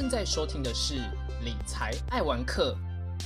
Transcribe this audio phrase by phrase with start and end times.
[0.00, 0.94] 正在收听的是
[1.44, 2.74] 理财爱玩客，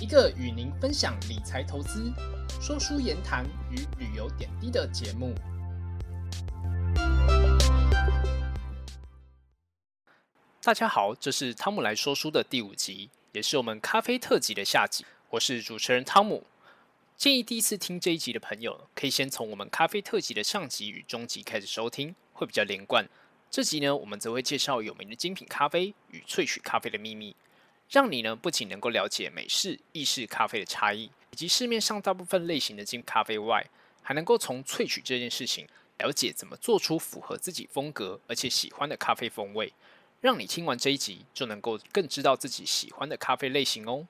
[0.00, 2.12] 一个与您分享理财投资、
[2.60, 5.36] 说书言谈与旅游点滴的节目。
[10.60, 15.06] 大家好，这是汤姆来说书的第五集，也是我们咖啡特辑的下集。
[15.30, 16.44] 我是主持人汤姆。
[17.16, 23.08] 建议第一次听这一集的朋友，可以先从我们咖啡特辑的上集与中集开始收听，会比较连贯。
[23.54, 27.36] 这集呢，我们则会介绍有名的精品咖啡与萃取咖啡的秘密，
[27.88, 33.64] 让你呢不仅能够了解美式、意式咖啡的差异，以及市面上大部分类型的精品咖啡外，
[34.02, 39.72] 还能够从萃取这件事情了解怎么做出符合自己风格而且喜欢的咖啡风味，
[40.20, 44.04] 让你听完这一集就能够更知道自己喜欢的咖啡类型哦。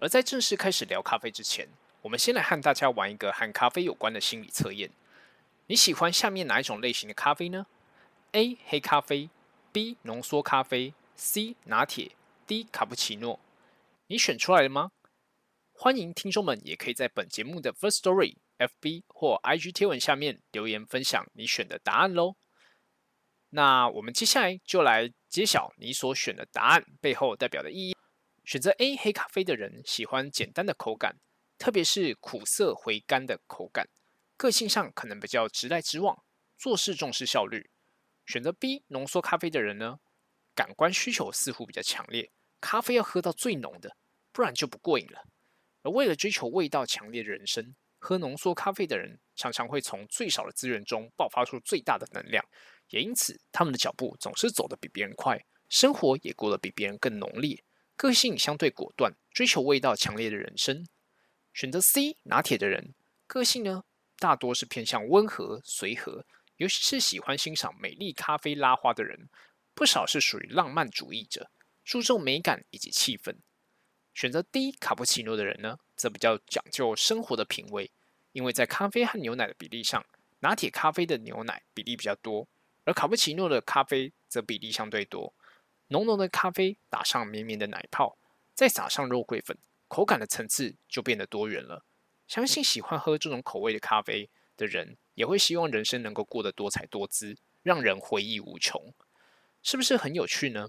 [0.00, 1.68] 而在正式开始聊咖啡之前，
[2.02, 4.90] 我们先来和大家玩一个和咖啡有关的心理测验。
[5.68, 7.64] 你喜欢下面哪一种类型的咖啡呢
[8.32, 9.30] ？A 黑咖啡
[9.72, 12.12] ，B 浓缩咖啡，C 拿铁
[12.46, 13.40] ，D 卡布奇诺，
[14.06, 14.92] 你选出来了吗？
[15.72, 22.36] 欢迎听众们也可以在本节目的 First Story、FB 或 IG 贴文下面留言分享你选的答案喽。
[23.50, 27.96] 那我们接下来就来揭晓你所选的答案背后代表的意义。
[28.44, 31.16] 选择 A 黑咖啡的人喜欢简单的口感，
[31.56, 33.88] 特别是苦涩回甘的口感，
[34.36, 36.22] 个性上可能比较直来直往，
[36.58, 37.70] 做事重视效率。
[38.28, 40.00] 选择 B 浓缩咖啡的人呢，
[40.54, 43.96] 感官需求似乎比较强烈，咖啡要喝到最浓的，
[44.32, 45.24] 不然就不过瘾了。
[45.82, 52.44] 而为了追求味道强烈的人生，喝浓缩咖啡的人常常会从最少的资源中爆发出最大的能量，
[52.90, 57.64] 也因此他们的脚步总是走得比别人快，生活也过得比别人更浓烈，
[57.96, 60.86] 个性相对果断，追求味道强烈的人生。
[61.54, 62.94] 选择 C 拿铁的人，
[63.26, 63.84] 个性呢
[64.18, 66.26] 大多是偏向温和随和。
[66.58, 69.28] 尤其是喜欢欣赏美丽咖啡拉花的人，
[69.74, 71.50] 不少是属于浪漫主义者，
[71.84, 73.36] 注重美感以及气氛。
[74.12, 77.92] 选择 D 卡布奇诺的人呢，则比较讲究生活的品味，
[78.32, 80.04] 因为在咖啡和牛奶的比例上，
[80.40, 82.48] 拿铁咖啡的牛奶比例比较多，
[82.82, 85.32] 而卡布奇诺的咖啡则比例相对多。
[85.86, 88.18] 浓浓的咖啡打上绵绵的奶泡，
[88.52, 91.84] 再撒上肉桂粉，口感的层次就变得多元了。
[92.26, 94.96] 相信喜欢喝这种口味的咖啡的人。
[95.18, 98.94] 也会希望人生能够过得多彩多姿，让人回忆无穷，
[99.64, 100.68] 是不是很有趣呢？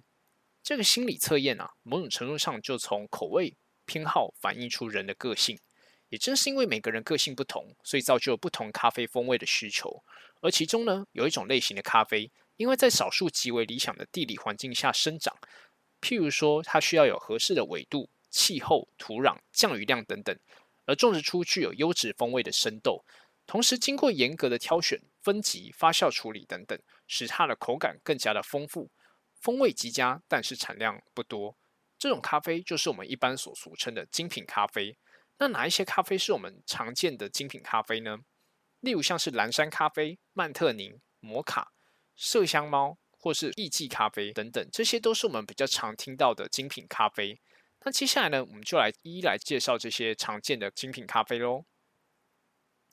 [0.64, 3.56] 这个心理测验啊，某种程度上就从口味
[3.86, 5.60] 偏好反映出人的个性。
[6.10, 10.04] 也正是因为每个人个性不同，所以造就了不同咖啡风味的需求。
[10.42, 15.38] 而其中呢，有一种类型的咖啡，因为在少数极为理想的地理环境下生长，
[16.02, 20.36] 譬如说它需要有合适的纬度、气候、土壤、降雨量等等，
[20.86, 23.06] 而种植出具有优质风味的生豆。
[23.50, 28.92] 同时，经过严格的挑选、分级、发酵处理等等，使它的口感更加的丰富，
[29.42, 31.58] 风味极佳，但是产量不多。
[31.98, 34.96] 这种咖啡就是我们一般所俗称的精品咖啡。
[35.40, 38.20] 那哪一些咖啡是我们常见的精品咖啡呢？
[38.82, 41.72] 例如像是蓝山咖啡、曼特宁、摩卡、
[42.16, 47.42] 麝香猫，或是艺妓咖啡等等，这些都是我们比较常听到的精品咖啡。
[47.84, 51.66] 那接下来呢，我们就来一一来介绍这些常见的精品咖啡喽。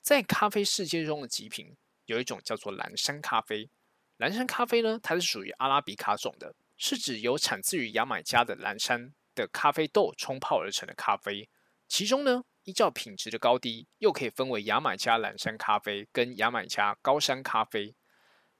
[0.07, 1.75] 在咖啡世界中的极品，
[2.05, 3.69] 有一种叫做蓝山咖啡。
[4.15, 11.49] 蓝山咖啡呢，它是属于阿拉比卡种的，是指由产自于牙买加的蓝山的咖啡豆冲泡而成的咖啡。
[11.89, 17.93] 其中呢，依照品质的高低，又可以分为牙买加蓝山咖啡跟牙买加高山咖啡。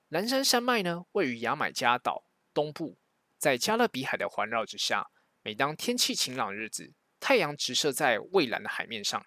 [0.09, 2.97] 蓝山山脉呢，位于牙买加岛东部，
[3.37, 5.07] 在加勒比海的环绕之下。
[5.41, 6.91] 每当天气晴朗日子，
[7.21, 9.25] 太阳直射在蔚蓝的海面上。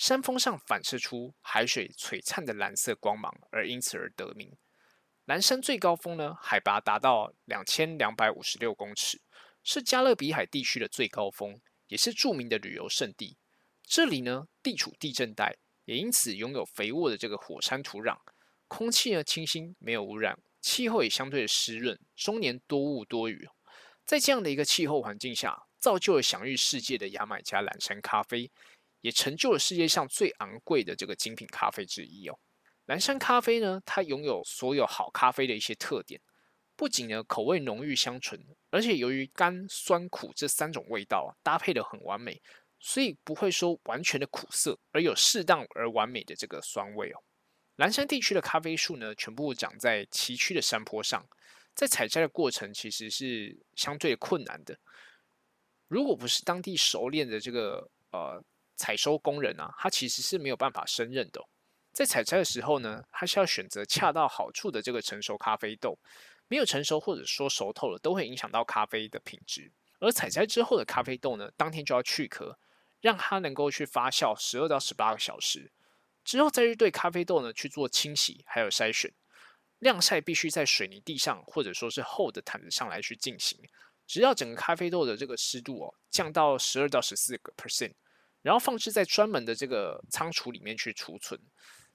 [0.00, 4.56] 山峰上反射出海水璀璨的蓝色光芒，而因此而得名。
[5.26, 9.20] 蓝山最高峰呢，海拔达到两千两百五十六公尺，
[9.62, 13.36] 是加勒比海地区的最高峰，也是著名的旅游胜地。
[13.84, 18.16] 这里呢，地处地震带，也因此拥有肥沃的这个火山土壤，
[18.68, 23.46] 空气呢清新，没有污染，气候也相对的湿润，终年多雾多雨。
[24.06, 28.50] 在这样的一个气候环境下，造就了享誉世界的牙买加蓝山咖啡。
[29.00, 32.38] 也成就了世界上最昂贵的这个精品咖啡之一哦。
[32.86, 36.20] 蓝山咖啡呢，它拥有所有好咖啡的一些特点，
[36.74, 42.42] 不仅呢口味浓郁香醇，而且由于甘酸苦这三种味道啊搭配的很完美，
[42.80, 47.22] 所以不会说完全的苦涩，而有适当而完美的这个酸味哦。
[47.76, 51.24] 蓝山地区的咖啡树呢，全部长在崎岖的山坡上，
[51.74, 54.76] 在采摘的过程其实是相对困难的。
[55.86, 58.42] 如果不是当地熟练的这个呃。
[58.80, 61.46] 采收工人啊，他其实是没有办法胜任的。
[61.92, 65.98] 在采摘的时候呢，他是要选择恰到好处的这个成熟咖啡豆，
[66.48, 69.70] 没有成熟或者说熟透了，都会影响到咖啡的品质。
[69.98, 72.58] 而采摘之后的咖啡豆呢，当天就要去壳，
[73.02, 75.70] 让它能够去发酵十二到十八个小时，
[76.24, 79.12] 之后再去对咖啡豆呢去做清洗，还有筛选。
[79.80, 83.58] 晾晒必须在水泥地上或者说是厚的毯子上来去进行，
[84.06, 87.92] 直到整个咖啡豆的这个湿度哦降到十二到十四个 percent，
[88.42, 91.40] 然后放置在专门的这个仓储里面去储存，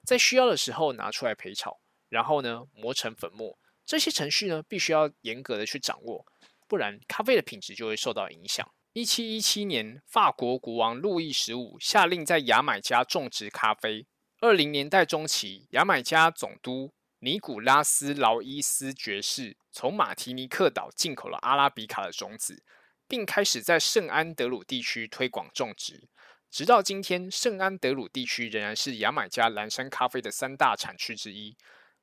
[0.04, 1.78] 在需要的时候拿出来焙炒，
[2.08, 3.58] 然后呢磨成粉末。
[3.84, 6.24] 这些程序呢必须要严格的去掌握，
[6.66, 8.68] 不然咖啡的品质就会受到影响。
[8.92, 14.06] 一七一七年，法国国王路易十五下令在牙买加种植咖啡。
[14.40, 16.92] 二零年代中期，牙买加总督。
[17.20, 22.62] 尼古拉斯·劳伊斯爵士从马提尼克岛进口了阿拉比卡的种子，
[23.08, 26.08] 并开始在圣安德鲁地区推广种植。
[26.56, 31.54] 直到今天，圣安德鲁地区仍然是牙买加蓝山咖啡的三大产区之一。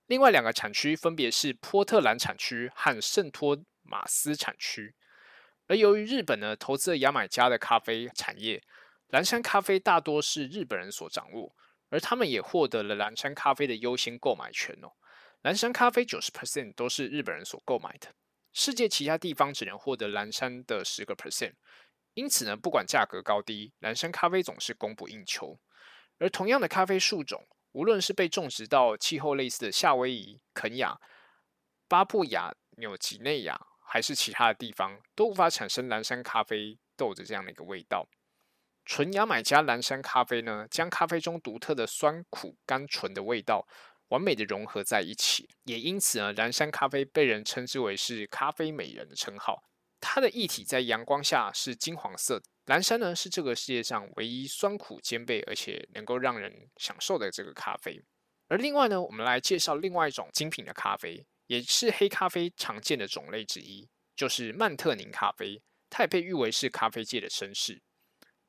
[0.06, 4.94] 另外两个产区分别是波特兰产区和圣托马斯产区。
[5.66, 8.62] 而由于日本呢投资了牙买加的咖啡产业，
[9.08, 11.56] 蓝山咖啡大多是日本人所掌握，
[11.90, 14.92] 而他们也获得了蓝山咖啡的优先购买权哦。
[15.42, 18.10] 蓝山咖啡九十 percent 都是日本人所购买的，
[18.52, 21.54] 世界其他地方只能获得蓝山的十个 percent。
[22.14, 25.60] 因此呢，不管价格高低，蓝山咖啡总是供不应求。
[26.20, 31.00] 而同样的咖啡树种，无论是被种植到气候类似的夏威夷、肯亚、
[31.88, 38.08] 巴布亚纽几内亚，还是其他的地方，都无法产生蓝山咖啡豆的这样的一个味道。
[38.86, 43.68] 纯牙买加蓝山咖啡呢，将咖啡中独特的酸、苦、甘、醇的味道。
[44.10, 49.64] 完美的融合在一起，也因此呢，蓝山咖啡被人称之为是咖啡美人的称号。
[50.06, 52.44] 它的液体在阳光下是金黄色。
[52.66, 58.04] 蓝山呢是这个世界上唯一酸苦兼备，而且能够让人享受的这个咖啡。
[58.50, 65.64] 而另外呢，我们来介绍另外一种精品的咖啡，也是黑咖啡常见的种类之一，就是曼特宁咖啡。
[65.90, 67.82] 它也被誉为是咖啡界的绅士。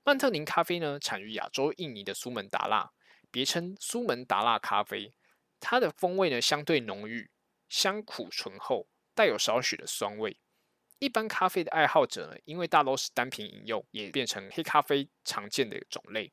[0.03, 2.91] 曼特宁咖啡呢，产于亚洲印尼的苏门答腊，
[3.31, 5.15] 别称苏门答腊咖啡。
[5.61, 7.31] 它的风味呢相对浓郁，
[7.69, 10.37] 香苦醇厚，带有少许的酸味。
[11.05, 16.33] 一般咖啡的爱好者呢，因为大多是单品饮用，也变成黑咖啡常见的种类。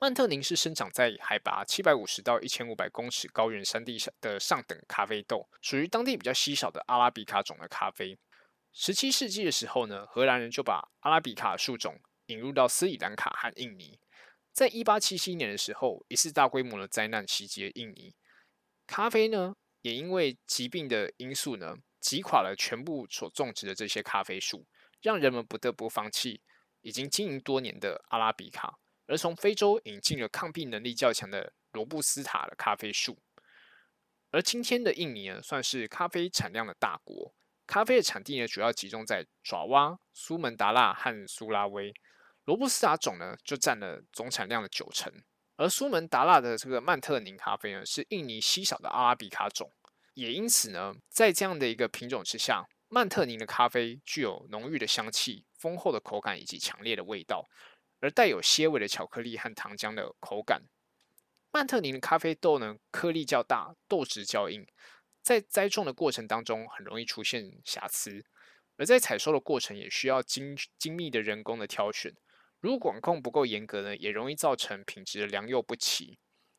[0.00, 8.18] 曼特宁是生长在海拔七百五十到一千五百公尺高原山地上的上等咖啡豆，属于当地比较稀少的阿拉比卡种的咖啡。
[8.72, 14.00] 十七世纪的时候呢，荷兰人就把阿拉比卡树种引入到斯里兰卡和印尼。
[14.52, 18.12] 在一八七七年的时候，一次大规模的灾难袭击印尼。
[18.88, 24.66] 咖啡呢，也因为疾病的因素呢，击垮了全部所种植的这些咖啡树，
[25.02, 26.40] 让人们不得不放弃
[26.80, 33.18] 已经经营多年的阿拉比卡，而从非洲引进了抗病能力较强的罗布斯塔的咖啡树。
[34.30, 37.34] 而今天的印尼呢，算是咖啡产量的大国，
[37.66, 41.94] 咖啡的产地呢，主要集中在爪哇、苏门答腊和苏拉威，
[42.44, 45.12] 罗布斯塔种呢，就占了总产量的九成。
[45.56, 49.72] 而苏门答腊的这个曼特宁咖啡呢，是印尼稀少的阿拉比卡种，
[50.18, 57.48] 也因此呢，在这样的一个品种之下，曼特宁的咖啡具有浓郁的香气、丰厚的口感以及强烈的味道，
[58.00, 60.64] 而带有些微的巧克力和糖浆的口感。
[61.52, 64.66] 曼特宁的咖啡豆呢，颗粒较大，豆质较硬，
[65.22, 68.24] 在栽种的过程当中很容易出现瑕疵，
[68.76, 72.12] 而在采收的过程也需要精精密的人工的挑选。
[72.58, 76.18] 如果管控不够严格呢，也容易造成品质良莠不齐。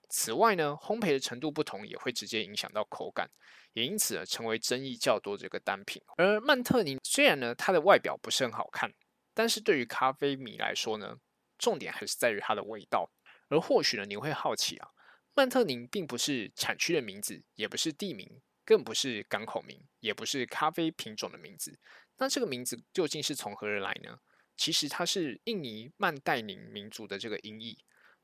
[0.09, 3.29] 此外呢，烘焙的程度不同，也会直接影响到口感，
[3.73, 6.01] 也因此呢，成为争议较多的这个单品。
[6.17, 8.91] 而曼特宁虽然呢，它的外表不是很好看，
[9.33, 11.15] 但是对于咖啡迷来说呢，
[11.57, 13.09] 重点还是在于它的味道。
[13.49, 14.89] 而或许呢，你会好奇啊，
[15.33, 21.79] 曼特宁并不是产区的名字，也不是地名，更不是港口名，也不是咖啡品种的名字。
[22.17, 24.19] 那这个名字究竟是从何而来呢？
[24.57, 27.77] 其实它是印尼曼代宁民族的这个音译。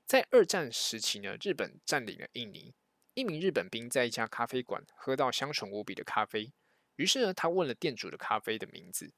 [0.05, 2.75] 在二战时期呢，日本占领了印尼，
[3.15, 6.53] 一名日本兵在一家咖啡馆喝到香醇无比的咖啡，
[6.97, 9.11] 于是呢，他问了店主的咖啡的名字。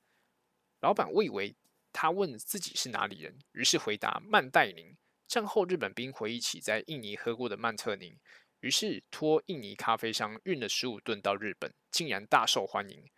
[0.79, 1.58] 老板误以为
[1.91, 4.96] 他问自己是哪里人，于是回答曼代宁。
[5.27, 8.17] 战后日本兵回忆起在印尼喝过的曼特宁，
[8.62, 13.12] 于是托印尼咖啡商运了十五吨到日本，竟然大受欢迎。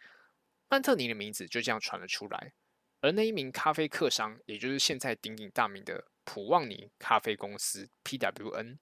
[0.68, 2.54] 曼特宁的名字就这样传了出来。
[3.02, 8.78] 而那一名咖啡客商，也就是现在鼎鼎大名的普旺尼咖啡公司 （PWN）。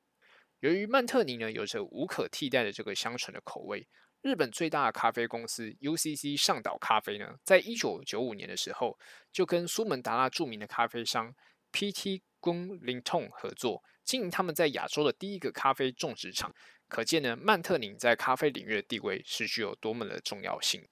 [0.60, 3.88] 由于曼特宁呢有着无可替代的这个香醇的口味，
[4.22, 9.00] 日本最大的咖啡公司 UCC 上岛咖啡呢，在一九九五年的时候，
[9.32, 11.34] 就跟苏门答腊著名的咖啡商
[11.72, 16.54] PT 宫林通合作，经营他们在亚洲的第一个咖啡种植场。
[16.90, 20.86] 可见呢，曼特宁在咖啡领域的地位是具有多么的重要性。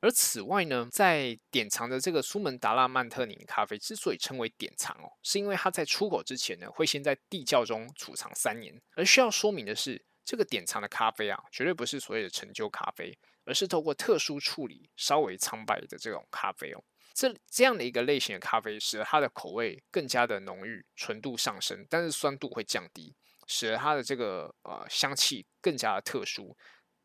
[0.00, 8.80] 而此外呢，在典藏的这个苏门答腊曼特宁咖啡之所以称为典藏哦，是因为它在出口之前呢，会先在地窖中储藏三年。
[8.94, 16.84] 而需要说明的是，这个典藏的咖啡啊，绝对不是所谓的陈旧咖啡，而是透过特殊处理稍微苍白的这种咖啡哦。
[17.12, 23.14] 这这样的一个类型的咖啡，使得它的口味更加的浓郁，纯度上升，但是酸度会降低。
[23.50, 26.54] 使得它的这个呃香气更加的特殊，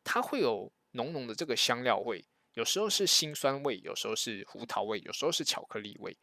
[0.03, 6.15] 它会有浓浓的这个香料味，有时候是辛酸味，有时候是胡桃味，有时候是巧克力味。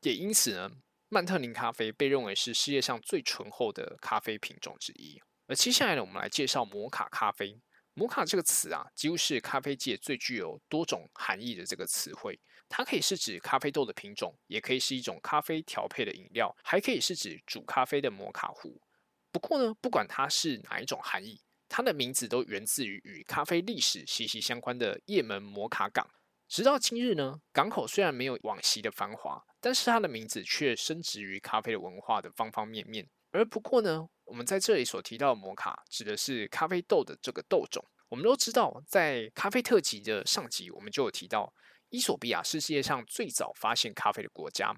[0.00, 0.70] 也因此呢，
[1.08, 5.20] 曼特宁咖啡被认为是世界上最醇厚的咖啡品种之一。
[5.46, 7.60] 而接下来呢，我们来介绍摩卡咖啡。
[7.94, 12.38] 摩卡这个词啊，几乎是咖啡界最具有多种含义的这个词汇。
[12.68, 18.82] 它可以是指咖啡豆的品种，也可以是一种咖啡调配的饮料，还可以是指煮咖啡的摩卡壶。
[19.30, 26.08] 不过呢，不管它是哪一种含义，它的名字都源自于与咖啡历史息息相关的也门摩卡港。
[26.48, 33.08] 直到今日呢，港口虽然没有往昔的繁华，但是它的名字却深植于咖啡的文化的方方面面。
[33.32, 37.84] 而不过呢，我们在这里所提到的摩卡，指的是咖啡豆的这个豆种。
[38.08, 41.52] 我们都知道，在咖啡特辑的上集，我们就有提到，
[41.88, 44.72] 伊索比亚是世界上最早发现咖啡的国家。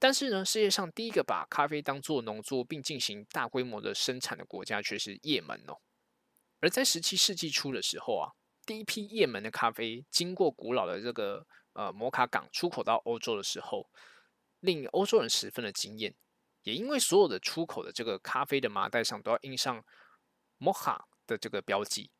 [0.00, 5.78] 但是呢，世界上第一个把咖啡当做农作并进行大规模的生产的国家却是也门哦。
[6.64, 8.32] 而在十七世纪初的时候啊，
[8.64, 13.90] 第一批也门的咖啡经过古老的这个呃摩卡港出口到欧洲的时候，
[14.60, 16.14] 令欧洲人十分的惊艳。
[16.62, 19.84] 也因为所有的出口的这个咖啡的麻袋上都要印上
[20.56, 22.10] 摩卡的这个标记，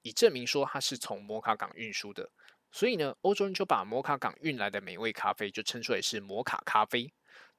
[0.00, 2.30] 以证明说它是从摩卡港运输的，
[2.70, 7.12] 所以呢，欧洲人就把摩卡港运来的美味咖啡就称之为是摩卡咖啡。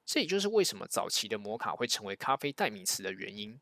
[0.04, 3.60] 这也就是为什么早期的摩卡会成为咖啡代名词的原因。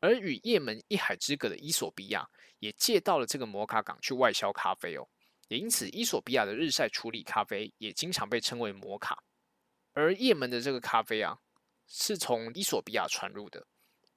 [0.00, 2.26] 而与也门一海之隔的伊索比亚
[2.58, 5.06] 也借到了这个摩卡港去外销咖啡哦，
[5.48, 9.22] 也因此伊索比亚的日晒处理咖啡也经常被称为摩卡。
[9.92, 11.36] 而也门的这个咖啡啊，
[11.86, 13.66] 是从伊索比亚传入的。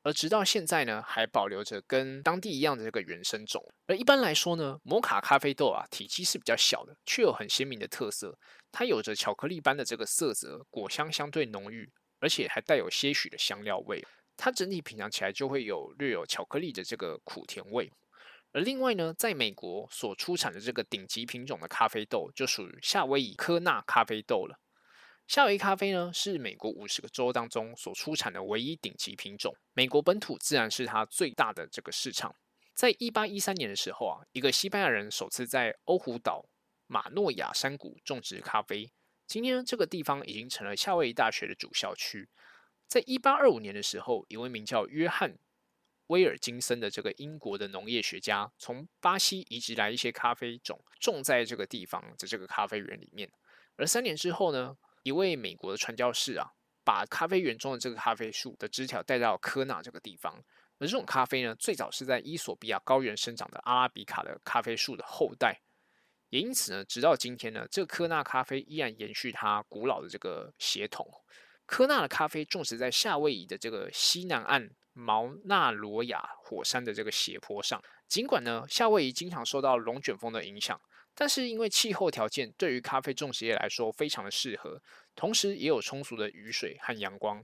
[0.04, 3.64] 而直到现在呢，还保留着跟当地一样的这个原生种。
[3.88, 8.38] 而一般来说呢，摩卡咖啡豆啊，体积是比较小的，却有很鲜明的特色。
[8.70, 14.06] 它有着巧克力般的这个色泽，果香相对浓郁，而且还带有些许的香料味。
[14.36, 17.92] 它整体品尝起来就会有略有巧克力的这个苦甜味。
[18.52, 24.60] 而另外呢，在美国所出产的这个顶级品种的咖啡豆，就属于夏威夷科纳咖啡豆了。
[25.28, 29.56] 夏威夷咖啡呢，是美国五十个州当中所出产的唯一顶级品种。
[29.74, 32.36] 美国本土自然是它最大的这个市场。
[32.76, 36.46] 在一八一三年的时候啊，一个西班牙人首次在欧胡岛
[36.86, 38.92] 马诺亚山谷种植咖啡。
[39.26, 42.30] 今天，这个地方已经成了夏威夷大学的主校区。
[42.94, 45.36] 在一八二五年的时候，一位名叫约翰
[46.10, 53.32] 威尔金森的这个英国的农业学家，从巴西移植来一些咖啡种，种在这个地方的这个咖啡园里面。
[53.78, 54.78] 而三年之后呢？
[55.02, 56.52] 一位美国的传教士啊，
[56.84, 60.32] 把咖啡园中的这个咖啡树的枝条带到科纳这个地方。
[60.78, 65.60] 而这种咖啡呢，最早是在伊索比亚高原生长的阿拉比卡的咖啡树的后代。
[66.30, 71.10] 也因此呢，直到今天呢，这个科纳咖啡依然延续它古老的这个血统。
[71.74, 77.84] 科纳的咖啡种植在夏威夷的这个西南岸毛纳罗亚火山的这个斜坡上。
[78.08, 80.80] 尽管呢，夏威夷经常受到龙卷风的影响。
[81.16, 84.80] 但是因为气候条件对于咖啡种植业来说非常的适合，
[85.16, 87.44] 同时也有充足的雨水和阳光。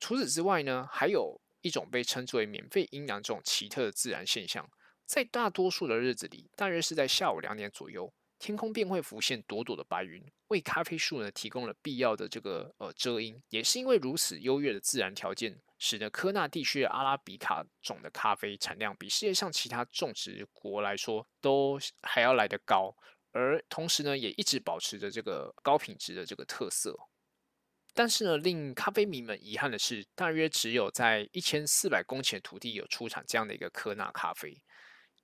[0.00, 4.68] 除此之外呢，还有一种被称之为免费阴凉这种奇特的自然现象，
[5.06, 10.20] 在大多数的日子里，大约是在下午两点左右，天空便会浮现朵朵的白云，
[10.52, 13.42] 为咖啡树呢提供了必要的这个呃遮阴。
[13.48, 15.58] 也是因为如此优越的自然条件。
[15.84, 22.94] 使得科纳地区的阿拉比卡种的咖啡产量比世界上其他种植国来说都还要来得高，
[23.32, 26.96] 而同时呢，也一直保持着这个高品质的这个特色。
[27.92, 34.56] 但是呢，令咖啡迷们遗憾的是，大约只有在一千四百公顷土地有出产这样的一个科纳咖啡。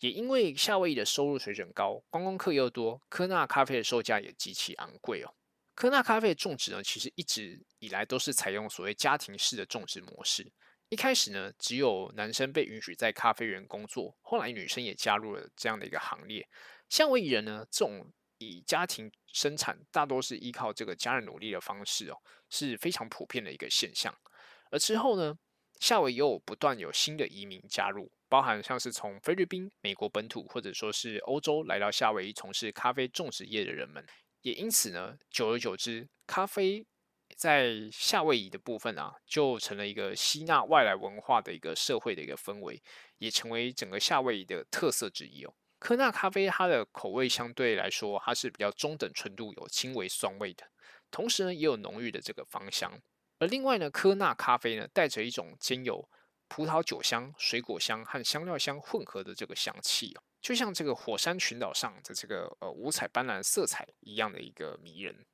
[0.00, 5.34] 也因为夏威夷的收入水准高，观光客又多，科纳咖啡的售价也极其昂贵哦。
[5.74, 10.52] 科纳咖啡的种植呢，其实一直以来都是采用所谓家庭式的种植模式。
[10.88, 16.48] 一开始呢，只有男生被允许在咖啡园工作，后来女生也加入了这样的一个行列。
[16.88, 22.16] 夏威夷人呢，这种以家庭生产，大多是依靠这个家人努力的方式哦，
[22.48, 24.16] 是非常普遍的一个现象。
[24.70, 25.38] 而之后呢，
[25.78, 34.04] 夏威夷又不断有新的移民加入，包含像是从菲律宾、美国本土或者说是欧洲来到夏威夷从事咖啡种植业的人们。
[34.42, 36.86] 也因此呢，久而久之，咖啡
[37.36, 42.80] 在夏威夷的部分啊，就成了一个吸纳外来文化的一个社会的一个氛围，
[43.18, 45.52] 也成为整个夏威夷的特色之一哦。
[45.80, 50.64] 科纳咖啡它的口味相对来说，它是比较中等纯度，有轻微酸味的，
[51.10, 53.00] 同时呢也有浓郁的这个芳香。
[53.38, 56.08] 而另外呢，科纳咖啡呢带着一种兼有
[56.48, 65.26] 葡萄酒香、水果香和香料香混合的这个香气，就像这个火山群岛上的这个呃五彩斑斓色彩一样的一个迷人。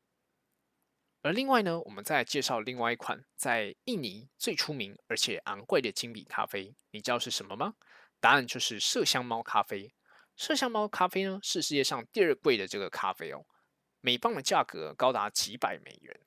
[1.22, 7.74] 而另外呢，我们再介绍另外一款在印尼最出名而且昂贵的精品咖啡，你知道是什么吗？
[8.20, 9.94] 答案就是麝香猫咖啡。
[10.36, 13.46] 麝香猫咖啡呢是世界上第二贵的这个咖啡哦，
[14.00, 16.20] 每磅的价格高达几百美元。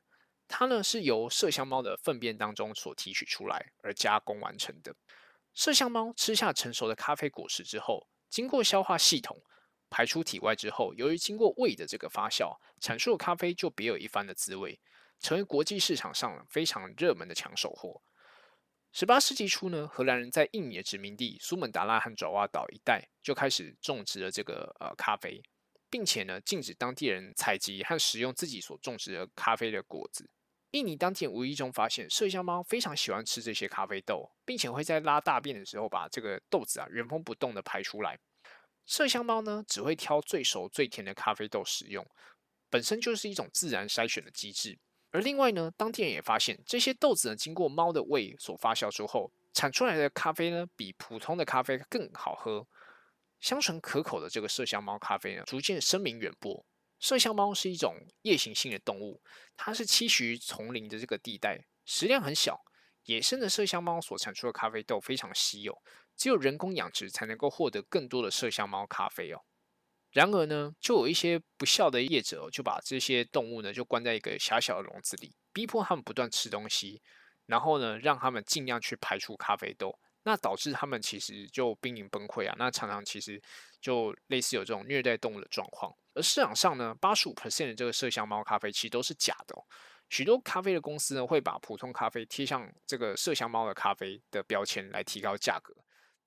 [0.47, 4.95] 它呢是由麝香猫的粪便当中所提取出来而加工完成的。
[5.55, 9.41] 麝香猫吃下成熟的咖啡果实之后，经过消化系统
[9.89, 14.79] 排出体外之后，由于经过胃的这个发酵，产出的咖啡就别有一番的滋味。
[15.19, 18.03] 成为国际市场上非常热门的抢手货。
[18.91, 25.41] 十八世纪初呢，荷兰人在印尼的殖民地苏门答腊和爪哇岛一带就开始种植了这个呃咖啡，
[25.89, 30.29] 并且呢禁止当地人采集和食用自己所种植的咖啡的果子。
[30.71, 38.19] 印尼当地人无意中发现麝香猫非常喜欢吃这些咖啡豆，并且会在拉大便的时候把这个豆子啊原封不动的排出来。
[38.87, 42.05] 麝香猫呢只会挑最熟最甜的咖啡豆食用，
[42.69, 44.77] 本身就是一种自然筛选的机制。
[45.11, 52.67] 而另外呢，当地人也发现，这些豆子呢，经过猫的胃所发酵之后，产出来的咖啡呢，比普通的咖啡更好喝。
[53.39, 56.65] 香醇可口的这个麝香猫咖啡呢，逐渐声名远播。
[56.99, 59.21] 麝香猫是一种夜行性的动物，
[59.55, 62.63] 它是栖息于丛林的这个地带，食量很小。
[63.03, 65.81] 野生的麝香猫所产出的咖啡豆非常稀有，
[66.15, 69.39] 只有人工养殖才能够获得更多的麝香猫咖啡哦。
[70.11, 77.01] 然而呢，就有一些不孝的业者，就把这些动物呢，就关在一个狭小的笼子里，逼迫他们不断吃东西，
[77.45, 82.53] 然后呢，让他们尽量去排出咖啡豆，那导致他们其实就濒临崩溃啊。
[82.59, 83.41] 那常常其实
[83.79, 85.89] 就类似有这种虐待动物的状况。
[86.13, 89.55] 而市场上呢，八十五 percent 的这个麝香猫咖啡其实都是假的，
[90.09, 95.73] 许多咖啡的公司呢，会把普通咖啡贴上这个麝香猫的咖啡的标签来提高价格，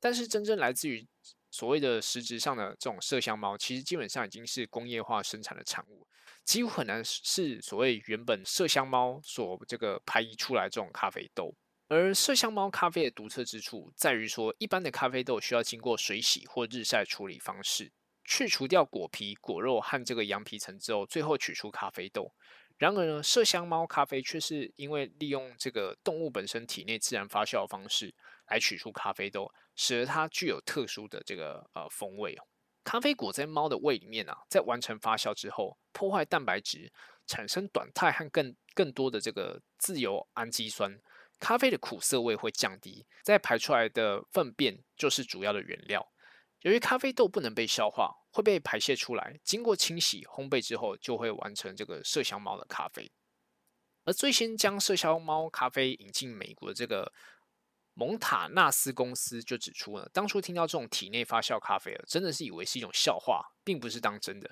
[0.01, 1.07] 但是真正来自于
[1.51, 6.07] 所谓的实质上的这种麝香猫，其实基本上已经是工业化生产的产物，
[6.47, 11.55] 几乎很难是所谓原本麝香猫所这个排遗出来这种咖啡豆。
[11.91, 17.91] 而麝香猫咖啡的独特之处在于说，一般的咖啡豆需要经过水洗或日晒处理方式，
[18.25, 22.33] 去除掉果皮、果肉和这个羊皮层之后，最后取出咖啡豆。
[22.79, 28.15] 然而呢，麝香猫咖啡却是因为利用这个动物本身体内自然发酵方式
[28.47, 29.53] 来取出咖啡豆。
[29.75, 32.45] 使得它具有特殊的这个呃风味哦。
[32.85, 36.93] 咖啡果在猫的胃里面啊，在完成发酵之后，破坏蛋白质，
[37.27, 41.01] 产生短肽和更更多的这个自由氨基酸，
[41.41, 46.13] 咖啡的苦涩味会降低，再排出来的粪便就是主要的原料。
[46.61, 53.11] 由于咖啡豆不能被消化，会被排泄出来，经过清洗烘焙之后，就会完成这个麝香猫的咖啡。
[54.05, 57.13] 而最先将麝香猫咖啡引进美国的这个。
[57.93, 64.49] 蒙塔纳斯公司就指出呢，当初听到这种体内发酵咖啡，真的是以为是一种笑话，并不是当真的。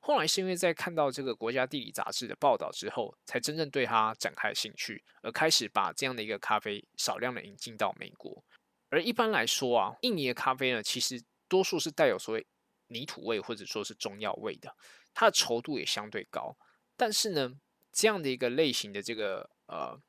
[0.00, 8.42] 后来是因为在看到这个国家地理杂志的报道之后，才真正对它展开兴趣，而开始把这样的一个咖啡少量的引进到美国。
[8.88, 12.46] 而一般来说啊，印尼的咖啡呢，其实多数是带有所谓
[12.88, 14.74] 泥土味或者说是中药味的，
[15.14, 16.56] 它的稠度也相对高。
[16.96, 17.54] 但是呢，
[17.92, 20.00] 这样的一个类型的这个呃。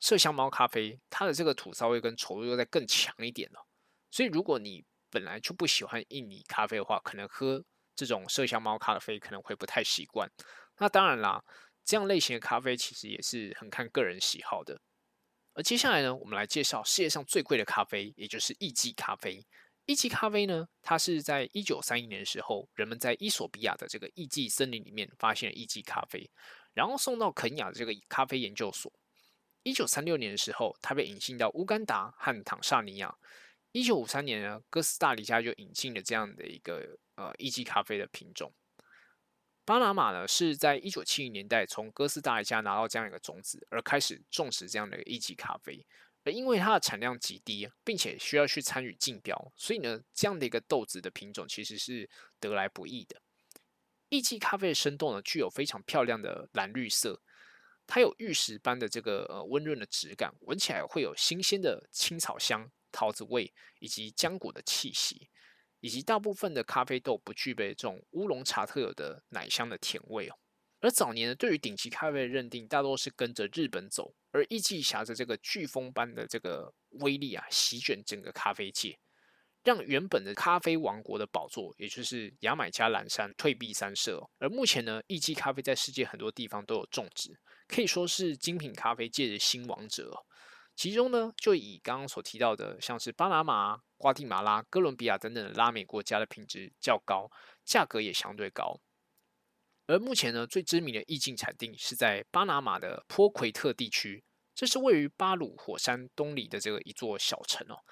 [0.00, 3.66] 麝香猫咖啡，它的这个土骚味跟稠度又再更强一点了，
[4.12, 7.64] 所以如果你本来就不喜欢印尼咖啡的话，可能喝
[7.98, 10.30] 这种麝香猫咖啡可能会不太习惯。
[10.76, 11.42] 那当然啦，
[11.84, 14.80] 这样类型的咖啡其实也是很看个人喜好的。
[15.54, 19.44] 而接下来呢，我们来介绍世界上最贵的咖啡，也就是艺妓咖啡。
[19.86, 26.30] 艺妓咖啡呢，它是在一九三一年的时候，人们在伊索比亚的这个艺妓森林里面发现了艺妓咖啡，
[26.74, 28.92] 然后送到肯雅的这个咖啡研究所。
[29.64, 33.12] 一九三六年的时候，它被引进到乌干达和坦萨尼亚。
[33.72, 38.52] 一九五三年呢，哥斯达黎加就引进了这样的一个呃一级咖啡的品种。
[39.64, 45.86] 巴拿马呢是在一九七零年代从哥斯达黎加拿到这样一个种子，而开始种植这样的一级咖啡。
[46.24, 52.08] 而因为它的产量极低，并且需要去参与竞标，所以呢，这样的一个豆子的品种其实是
[52.40, 53.20] 得来不易的。
[54.08, 57.22] 一级咖啡的生豆呢，具有非常漂亮的蓝绿色。
[57.86, 65.30] 它有玉石般的这个呃温润的质感，闻起来会有新鲜的青草香、桃子味以及浆果的气息，
[65.78, 70.34] 以及大部分的咖啡豆不具备这种乌龙茶特有的奶香的甜味哦。
[70.80, 78.98] 而早年呢，对于顶级咖啡的认定，大多是跟着日本走，而艺伎挟着这个飓风般的这个威力啊，席卷整个咖啡界，
[79.62, 84.28] 让原本的咖啡王国的宝座，也就是牙买加蓝山退避三舍。
[84.38, 90.24] 而目前呢，艺伎咖啡在世界很多地方都有种植，可以说是精品咖啡界的新王者。
[90.78, 97.28] 其中呢，就以刚刚所提到的，像是巴拿马、瓜地马拉、哥伦比亚等等的拉美国家的品质较高，
[97.64, 98.78] 价格也相对高。
[99.88, 104.22] 而目前呢，最知名的意境产地是在巴拿马的坡奎特地区，
[104.54, 107.82] 这是位于巴鲁火山东里的这个一座小城哦。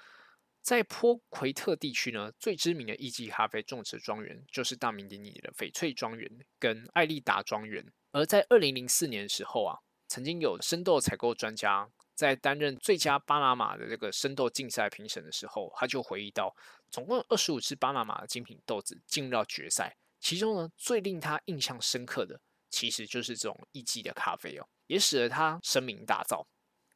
[0.61, 7.85] 在坡奎特地区呢，最知名的意境咖啡种植庄园就是大名鼎鼎的翡翠庄园跟艾丽达庄园。
[8.13, 9.75] 而在二零零四年的时候啊，
[10.07, 16.53] 曾经有生豆采购专家在担任最佳巴拿马的这个生豆竞赛评审的时候，他就回忆到，
[16.89, 19.95] 总共二十五只巴拿马的精品豆子进入到决赛。
[20.19, 26.43] 其中呢，最令他印象深刻的，其实就是这种意季的咖啡哦，也使得他声名大噪。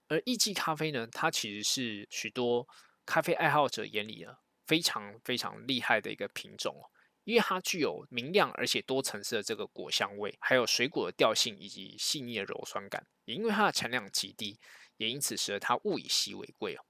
[0.07, 2.67] 而意季咖啡呢，它其实是许多
[3.05, 6.89] 咖啡爱好者眼里呢非常非常厉害的一个品种哦，
[7.25, 13.05] 因为它具有明亮而且多层次的这个果香味，还有水果的调性以及细腻的柔酸感。
[13.25, 14.59] 也因为它的产量极低，
[15.01, 16.85] 也因此使得它物以稀为贵哦。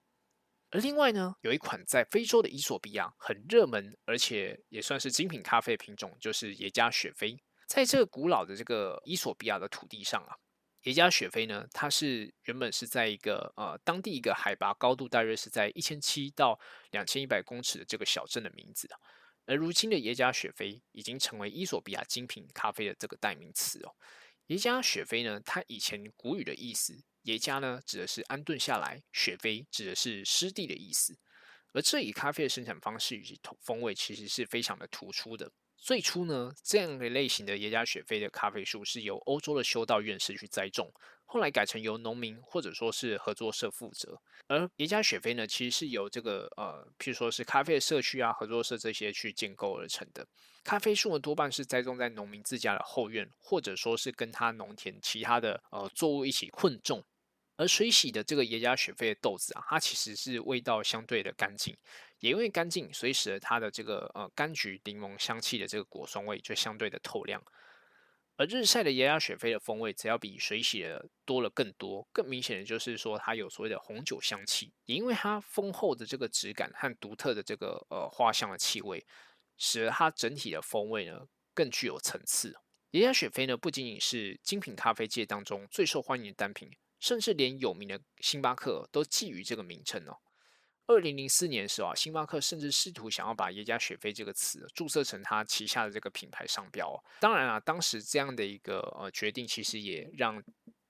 [0.69, 7.41] 而另外呢，有一款在非洲的伊索比亚很热门，而且也算是精品咖啡品种，就是耶加雪菲。
[7.67, 10.35] 在这个古老的这个伊索比亚的土地上啊，
[10.83, 16.59] 耶加雪菲呢，它是原本是在一个呃当地一个海拔高度大约是在一千七到
[16.91, 18.99] 两千一百公尺的这个小镇的名字啊
[19.45, 23.95] 而如今的耶加雪菲已经成为伊索比亚精品咖啡的这个代名词哦。
[24.47, 27.01] 耶加雪菲呢，它以前古语的意思。
[27.23, 31.17] 耶加呢，指的是安顿下来；雪菲指的是湿地的意思。
[31.73, 35.51] 而这一咖啡的生产方式以及风味，其实是非常的突出的。
[35.77, 40.91] 最初呢，这样的类型的耶加雪菲的咖啡树是由欧洲的修道院士去栽种，
[41.25, 44.21] 后来改成由农民或者说是合作社负责。
[44.47, 50.27] 而耶加雪菲呢，其实是由这个呃，譬如说是咖啡的社区啊、合作社这些去建构而成的。
[50.63, 57.03] 咖啡树呢，多半是栽种在农民自家的后院，或者说是跟他农田其他的呃作物一起混种。
[57.61, 61.77] 而水洗的这个耶加雪菲的豆子啊，它其实是味道相对的干净，
[62.17, 67.39] 也因为干净，所以使得它的这个呃柑橘、柠檬香气的这个果酸味就相对的透亮。
[68.35, 79.05] 而日晒的耶加雪菲的风味，则要比水洗的多了更多，更明显的就是说它有所谓的红酒香气，也因为它丰厚的这个质感和独特的这个呃花香的气味，
[79.59, 82.55] 使得它整体的风味呢更具有层次。
[82.91, 86.71] 耶加雪菲呢，不仅仅是精品咖啡界当中最受欢迎的单品。
[87.01, 90.17] 甚至连有名的星巴克都觊觎这个名称哦。
[90.87, 97.01] 二零零四年的时候啊，星巴克甚至试图想要把耶加雪菲这个词注册成它旗下的这个品牌商标。
[97.19, 100.41] 当然啊，当时这样的一个呃决定，其实也让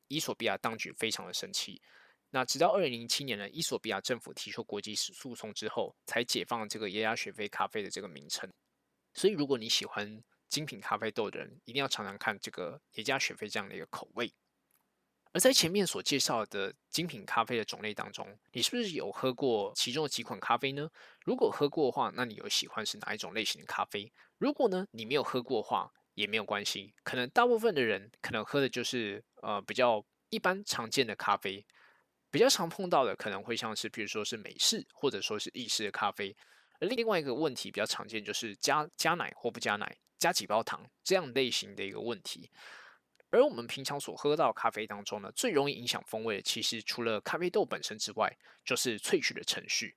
[0.08, 1.82] 伊索比亚当局非常的生气。
[2.32, 8.52] 那直到二零零七年呢，伊索比亚政府提出国际诉讼之后，才解放这个耶加雪菲咖啡的这个名称。
[9.13, 14.34] 所以，如果你喜欢精品咖啡豆的人，一定要尝尝看这个耶加雪菲这样的一个口味。
[15.34, 20.89] 而在前面所介绍的精品咖啡的种类当中，你是不是有喝过其中的几款咖啡呢？
[21.24, 24.12] 如果喝过的话，那你有喜欢是哪一种类型的咖啡？
[24.38, 26.94] 如果呢你没有喝过的话，也没有关系。
[27.04, 31.65] 可能大部分的人可能喝的就是呃比较一般常见的咖啡，
[32.30, 36.36] 比较常碰到的可能会像是比如说是美式或者说是意式的咖啡。
[36.82, 42.50] 而另外一个问题比较常见就是加加奶或不加奶，加几包糖这样类型的一个问题。
[43.32, 49.96] 而我们平常所喝到咖啡当中呢，最容易影响风味的，其实除了咖啡豆本身之外，就是萃取的程序。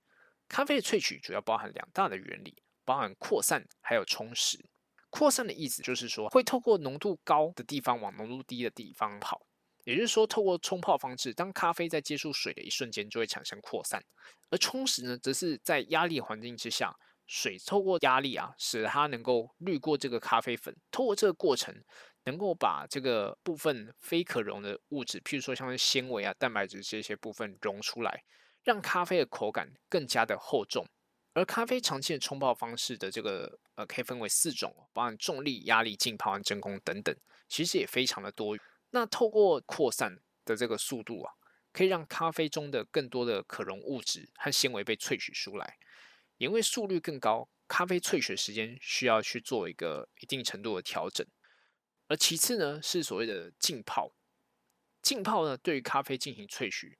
[0.49, 4.65] 咖啡的萃取主要包含两大的原理，包含扩散还有充实。
[5.11, 9.45] 扩散的意思就是说，会透过浓度高的地方往浓度低的地方跑，
[9.85, 14.05] 也就是说，透过冲泡方式，当咖啡在接触水的一瞬间，就会产生扩散。
[14.51, 16.95] 而充实呢，则是在压力环境之下，
[17.27, 21.75] 水透过压力啊，使得它能够滤过这个咖啡粉，透过这个过程。
[22.25, 28.25] 能够把这个部分非可溶的物质，譬如说像是纤维啊、蛋白质这些部分溶出来，
[28.63, 30.87] 让咖啡的口感更加的厚重。
[31.35, 37.15] 而咖啡常见的冲泡方式的这个呃，可以分为四种，包含重力、压力、浸泡真空等等，
[37.49, 38.57] 其实也非常的多。
[38.91, 41.33] 那透过扩散的这个速度啊，
[41.73, 45.77] 可以让咖啡中的更多的可溶物质和纤维被萃取出来。
[46.37, 51.27] 因为速率更高，咖啡萃取时间需要去做一个一定程度的调整。
[52.07, 54.15] 而其次呢，是所谓的浸泡。
[55.03, 56.99] 浸泡呢，对于咖啡进行萃取，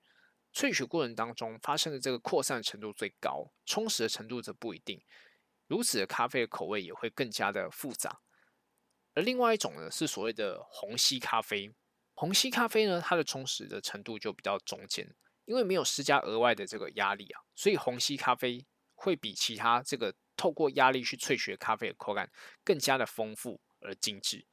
[0.53, 5.01] 萃取过程当中发生的这个扩散程度最高，充实的程度则不一定。
[5.67, 8.21] 如此的咖啡的口味也会更加的复杂。
[9.15, 11.73] 而另外一种呢是所谓的虹吸咖啡。
[12.13, 15.15] 虹吸咖啡呢，它的充实的程度就比较中间，
[15.45, 22.31] 因为没有施加额外的这个压力啊，所以虹吸咖啡会比其他这个透过压力去萃取的咖啡的口感
[22.63, 24.45] 更加的丰富而精致。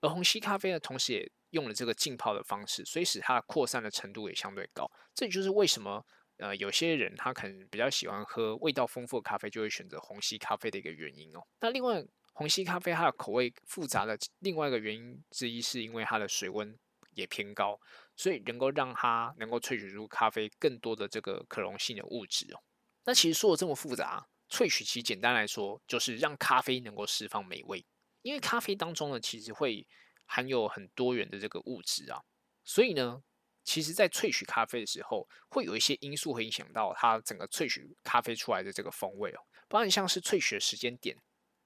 [0.00, 4.90] 而虹吸咖啡呢，同时也用了这个浸泡的方式，所以使它的扩散的程度也相对高。
[5.14, 6.04] 这也就是为什么
[6.38, 11.40] 呃有些人他可能比较喜欢喝味道丰富的咖啡，就会选择虹吸咖啡的一个原因哦。
[11.60, 12.04] 那另外，
[12.34, 16.78] 虹吸咖啡它的口味复杂的另外一个原因之一，是因为它的水温
[17.14, 17.80] 也偏高，
[18.14, 22.60] 所以能够让它能够萃取出咖啡更多的这个可溶性的物质哦。
[23.06, 27.82] 那其实说的这么复杂，萃取其实简单来说就是让咖啡能够释放美味。
[28.26, 29.86] 因为咖啡当中呢，其实会
[30.24, 32.20] 含有很多元的这个物质啊，
[32.64, 33.22] 所以呢，
[33.62, 41.16] 其实在萃取咖啡的时候，会有一些因素会影响到它整个萃取咖啡出来的这个风味哦，包含像是萃取的时间点。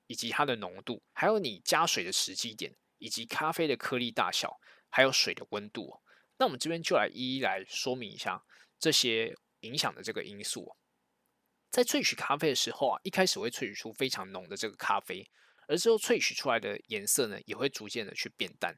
[0.07, 6.01] 以及它的浓度，还有你加水的时机点，以及咖啡的颗粒大小，还有水的温度。
[6.37, 8.43] 那我们这边就来一一来说明一下
[8.77, 10.65] 这些影响的这个因素。
[10.65, 10.77] 哦
[11.71, 15.25] 在萃取咖啡的时候啊，一开始会萃取出非常浓的这个咖啡，
[15.71, 18.77] 而之后萃取出来的颜色呢，也会逐渐的去变淡。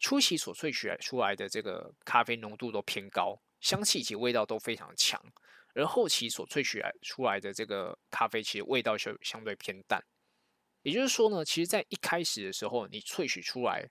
[0.00, 5.20] 初期所萃取出来的这个咖啡浓度都偏高，香气及味道都非常强，
[5.74, 10.00] 而后期所萃取出来的这个咖啡，其实味道就相对偏淡。
[10.82, 13.90] 也就是说呢，其实，在一开始的时候，你萃取出来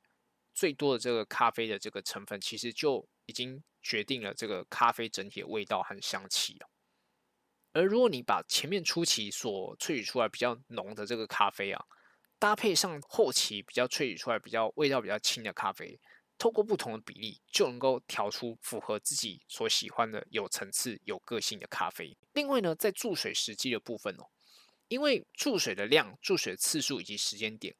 [0.53, 6.69] 最多的这个咖啡的这个成分，其实就已经决定了这个咖啡整体的味道和香气了。
[7.73, 11.85] 而如果你把前面初期所萃取出来比较浓的这个咖啡啊，
[12.39, 15.99] 搭配上后期比较萃取出来比较味道比较轻的咖啡，
[16.37, 22.17] 透过不同的比例，就能够调出符合自己所喜欢的有层次、有个性的咖啡。
[22.33, 24.27] 另外呢，在注水时机的部分哦。
[24.87, 27.75] 因为注水的量、注水的次数以及时间点，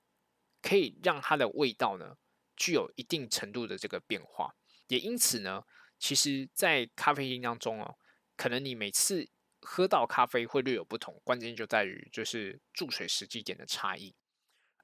[0.62, 2.16] 可以让它的味道呢
[2.58, 4.54] 具有一定程度的这个变化。
[4.88, 5.64] 也因此呢，
[5.98, 7.96] 其实，在咖啡因当中哦，
[8.36, 9.30] 可能你每次
[9.62, 11.22] 喝到咖啡会略有不同。
[11.24, 14.14] 关键就在于就是注水时机点的差异。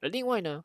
[0.04, 0.62] 而另外呢，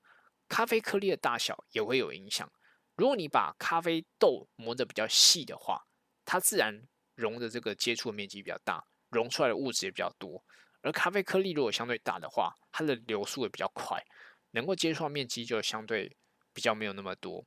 [0.49, 2.51] 咖啡颗粒的大小也会有影响。
[2.97, 5.81] 如果你把咖啡豆磨得比较细的话，
[6.25, 10.43] 它自然溶的这个接触面积比较大，溶出来的物质也比较多。
[10.81, 14.05] 而咖啡颗粒如果相对大的话，它的流速也比较快，
[14.51, 16.17] 能够接触面积就相对
[16.51, 17.45] 比较没有那么多。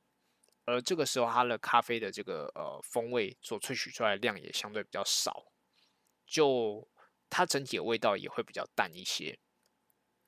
[0.64, 5.44] 而这个时候，它的咖啡的这个呃风味所萃取出来的量也相对比较少，
[6.26, 6.88] 就
[7.28, 9.38] 它整体的味道也会比较淡一些。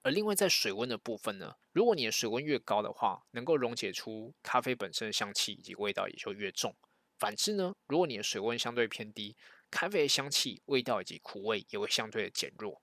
[0.05, 6.77] 而另外在水温的部分呢，如果你的水温越高的话，能够溶解出咖啡本身的香气以及味道也就越重。
[7.19, 9.35] 反之呢，如果你的水温相对偏低，
[9.71, 12.83] 咖啡的香气、味道以及苦味也会相对的减弱。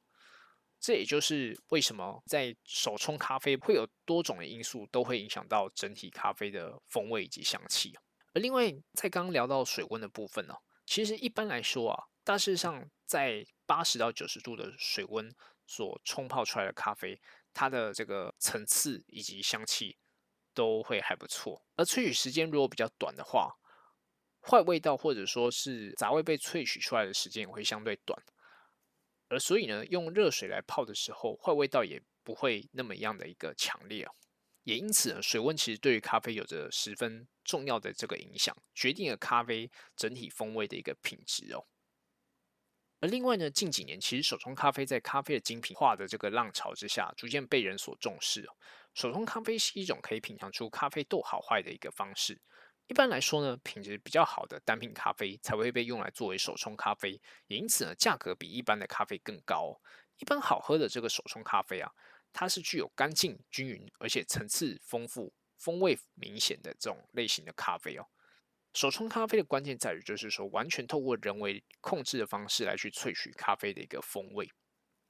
[0.80, 7.94] 这也就是为什么在手冲咖啡会有多种的因素都会影响到整体咖啡的风味以及香气。
[8.34, 10.56] 而另外，在刚刚聊到水温的部分呢，
[10.88, 15.32] 其实一般来说啊，大致上在八十到九十度的水温
[15.72, 17.18] 所冲泡出来的咖啡，
[17.54, 19.98] 它的这个层次以及香气
[20.54, 21.66] 都会还不错。
[21.78, 23.56] 而萃取时间如果比较短的话，
[24.42, 28.22] 坏味道或者说是杂味被萃取出来的时间也会相对短。
[29.30, 34.12] 而所以呢，用热水来泡的时候，坏味道也不会那么样的一个强烈哦。
[34.64, 41.66] 也因此呢，水温其实对于咖啡有着十分重要的这个影响，决定了咖啡整体风味的一个品质哦。
[43.02, 48.48] 而另外呢，近几年其实手冲咖啡在咖啡的精品化的这个浪潮之下，逐渐被人所重视。
[48.94, 52.40] 手冲咖啡是一种可以品尝出咖啡豆好坏的一个方式。
[52.86, 59.82] 一般来说呢，品质比较好的单品咖啡才会被用来作为手冲咖啡，因此呢，价格比一般的咖啡更高。
[60.20, 61.90] 一般好喝的这个手冲咖啡啊，
[62.32, 68.06] 它是具有干净、均匀，而且层次丰富、风味明显的这种类型的咖啡哦。
[68.74, 74.50] 手冲咖啡的关键在于，就是说完全透过人为控制的方式来去萃取咖啡的一个风味，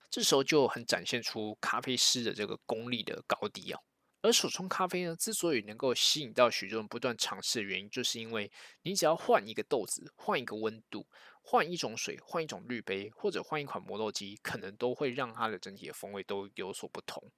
[0.10, 3.80] 这时候就很展现出咖啡师的这个功力的高低啊。
[4.24, 8.52] 而手冲咖啡呢，之所以能够吸引到许多人不断尝试的原因，就是因为
[8.84, 11.08] 你只要换一个豆子、换一个温度、
[11.42, 17.32] 换一种水、换一种滤杯，或者换一款磨豆机，可能都会让它的整体的风味都有所不同。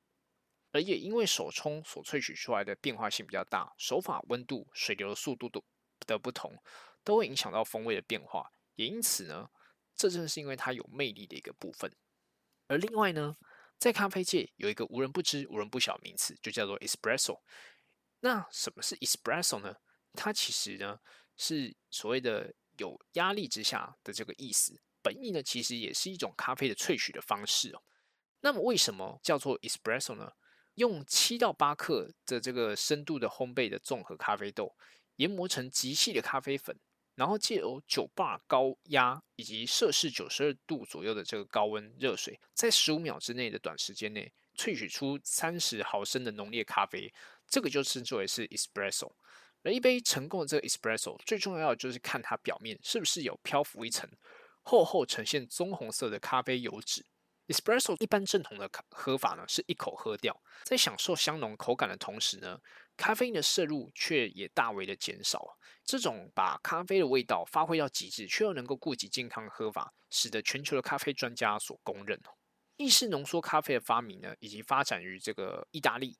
[0.72, 5.64] 而也因为手冲所萃取出来的变化性比较大，手法、温度、水流的速度都
[6.06, 6.58] 的不同，
[7.04, 8.52] 都会影响到风味的变化。
[8.76, 9.50] 也因此呢，
[9.96, 11.96] 这正是因为它有魅力的一个部分。
[12.68, 13.36] 而另外呢，
[13.78, 17.40] 在咖啡界有一个无人不知、无人不晓的名词，就叫做 espresso。
[18.22, 19.76] 那什么是 espresso 呢？
[20.14, 21.00] 它其实呢
[21.36, 24.82] 是所谓的有压力之下的这个意思。
[25.02, 27.84] 本意呢其实也是一种咖啡的萃取的方式哦。
[28.40, 30.32] 那么为什么叫做 espresso 呢？
[30.76, 34.76] 用七到八克的这个深度的烘焙的综合咖啡豆，
[35.18, 36.76] 研磨成极细的咖啡粉，
[37.16, 47.14] 然后借由酒吧高压以及摄氏九十二度左右的这个高温热水，在十五秒之内的短时间内萃取出三十毫升的浓烈咖啡，
[47.48, 49.12] 这个就称之为是 espresso。
[49.64, 54.10] 而一杯成功的这个 espresso，最重要的就是看它表面是不是有漂浮一层
[54.62, 57.06] 厚厚呈现棕红色的咖啡油脂。
[57.48, 62.58] Espresso 一般正统的喝法呢，是一口喝掉，在享受香浓口感的同时呢，
[62.96, 65.58] 咖啡因的摄入却也大为的减少。
[65.84, 72.18] 这种把咖啡的味道发挥到极致，却又能够顾及健康的喝法，使得全球的咖啡专家所公认。
[72.78, 76.18] 意式浓缩咖啡的发明呢，以及发展于这个意大利，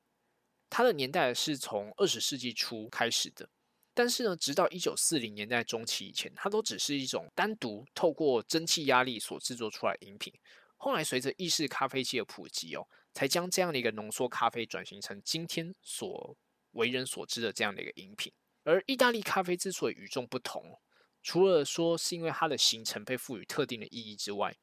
[0.68, 3.48] 它的年代是从二十世纪初开始的。
[3.94, 10.32] 但是呢，直到一九四零年代中期以前，它都只是一种单独透过蒸汽压力所制作出来的饮品。
[10.76, 16.36] 后来，随着意式咖啡机的普及哦，才将这样的一个浓缩咖啡转型成今天所
[16.72, 18.32] 为人所知的这样的一个饮品。
[18.64, 20.78] 而意大利咖啡之所以与众不同，
[21.22, 24.54] 除了说是因为它的形成被赋予特定的意义之外，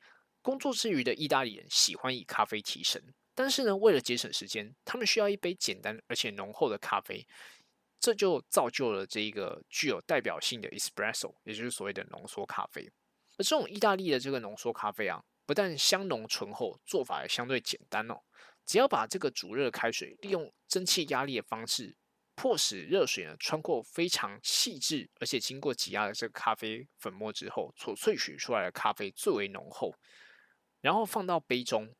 [0.42, 3.02] 工作之余的意大利人喜欢以咖啡提神。
[3.34, 7.26] 但是呢，为了节省时间，他们需要一杯简单而且浓厚的咖啡，
[8.00, 12.92] 这就造就了这一个具有代表性的 espresso，也就是所谓的浓缩咖啡。
[13.38, 15.24] 而这种意大利的这个浓缩咖啡啊。
[15.52, 18.18] 不但香浓醇厚，做法也相对简单哦。
[18.66, 21.94] 只要把这个煮热开水，利用蒸汽压力的方式，
[22.36, 29.94] 迫使热水呢穿过非常细致而且经过挤压的这个咖啡粉末之后，所萃取出来的咖啡最为浓厚。
[30.80, 31.94] 然后放到杯中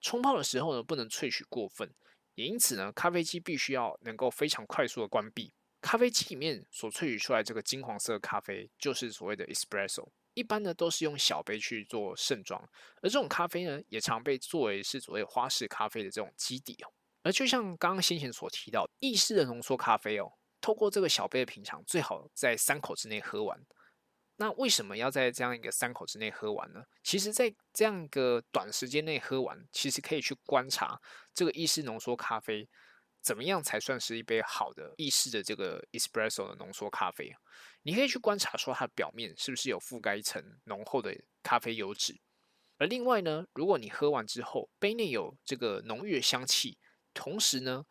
[0.00, 1.94] 冲泡的时候呢，不能萃取过分，
[2.34, 5.52] 也因此呢，咖啡机必须要能够非常快速的关闭。
[5.80, 10.08] 咖啡机里面所萃取出来这个金黄色咖啡，就是所谓的 espresso。
[10.34, 12.62] 一般呢都是用小杯去做盛装，
[13.02, 16.92] 而这种咖啡呢也常被作为是所谓花式咖啡的这种基底哦。
[17.22, 23.60] 而就像刚刚先前所提到，意式的浓缩咖啡哦，透过这个小杯的品尝，最好在三口之内喝完。
[24.36, 26.80] 那为什么要在这样一个三口之内喝完呢？
[27.02, 30.96] 其实，在这样一个短时间内喝完，其实可以去观察
[31.34, 32.68] 这个意式浓缩咖啡
[33.28, 37.30] 怎么样才算是一杯好的意式的这个 espresso 的浓缩咖啡。
[37.82, 42.18] 你可以去观察说它表面是不是有覆盖一层浓厚的咖啡油脂，
[42.78, 46.78] 而另外呢，如果你喝完之后杯内有这个浓郁的香气，
[47.12, 47.84] 同时呢，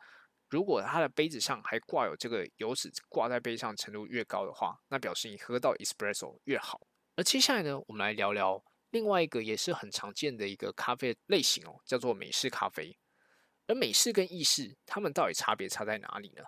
[0.50, 6.82] 如果它的杯子上还挂有这个油脂挂在杯上程度越高的话，那表示你喝到 espresso 越好。
[7.15, 12.97] 而接下来呢，我们来聊聊另外一个也是很常见的一个咖啡类型哦，叫做美式咖啡。
[13.67, 16.43] 而美式跟意式，它们到底差别差在哪里呢？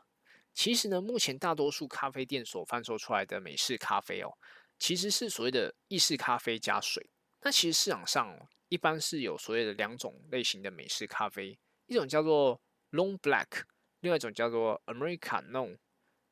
[0.54, 4.32] 其实呢，目前大多数咖啡店所贩售出来的美式咖啡哦，
[4.78, 7.10] 其实是所谓的意式咖啡加水。
[7.42, 13.64] 那其实市场上一般是有所谓的两种类型的美式咖啡，一种叫做 Long Black，
[14.02, 15.78] 另外一种叫做 Americano。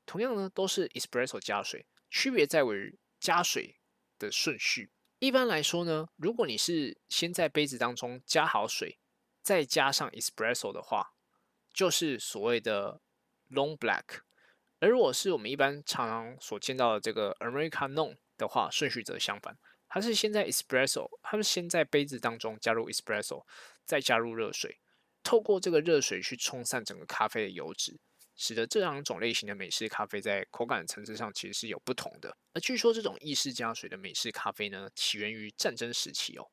[0.06, 3.78] 同样呢，都是 Espresso 加水，区别在于加水
[4.17, 4.89] 的顺序。
[5.19, 9.00] 一般来说呢，如果你是先在杯子当中加好水，
[9.48, 11.14] 再加上 Espresso 的话，
[11.74, 13.00] 就是所谓的。
[13.50, 14.04] Long Black，
[14.82, 19.58] 而如果是我们一般常常所见到的这个 Americano 的话，顺序则相反，
[19.88, 23.46] 它是先在 Espresso，它是先在杯子当中加入 Espresso，
[23.86, 24.82] 再加入热水，
[25.24, 27.98] 透过这个热水去冲散整个咖啡的油脂，
[28.36, 32.36] 使得这两种类型的美式咖啡在口感层次上其实是有不同的。
[32.52, 36.52] 而据说这种意式加水的美式咖啡呢，起源于战争时期哦，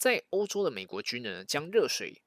[0.00, 2.22] 在欧洲的美国军人将热水。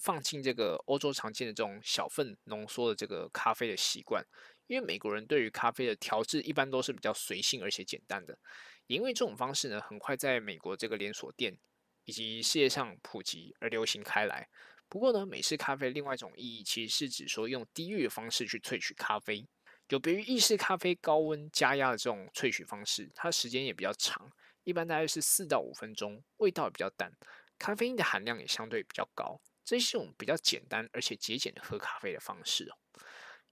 [0.00, 4.24] 放进这个欧洲常见的这种小份浓缩的这个咖啡的习惯，
[4.68, 8.38] 因为美国人对于咖啡的调制一般都是比较随性而且简单的，
[8.86, 11.58] 因为这种方式呢，很快在美国这个连锁店
[12.04, 14.48] 以及世界上普及而流行开来。
[14.88, 19.44] 不过呢，美式咖啡另外一种意义其实是指说用低滤的方式去萃取咖啡，
[19.88, 24.30] 有别于意式咖啡高温加压的这种萃取方式，它时间也比较长，
[24.68, 27.10] 一般大概是四到五分钟，味道也比较淡，
[27.58, 29.40] 咖啡因的含量也相对比较高。
[29.64, 32.76] 这是一种比较简单而且节俭的喝咖啡的方式哦。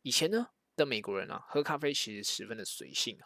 [0.03, 3.19] 以前呢的美国人啊，喝咖啡其实十分的随性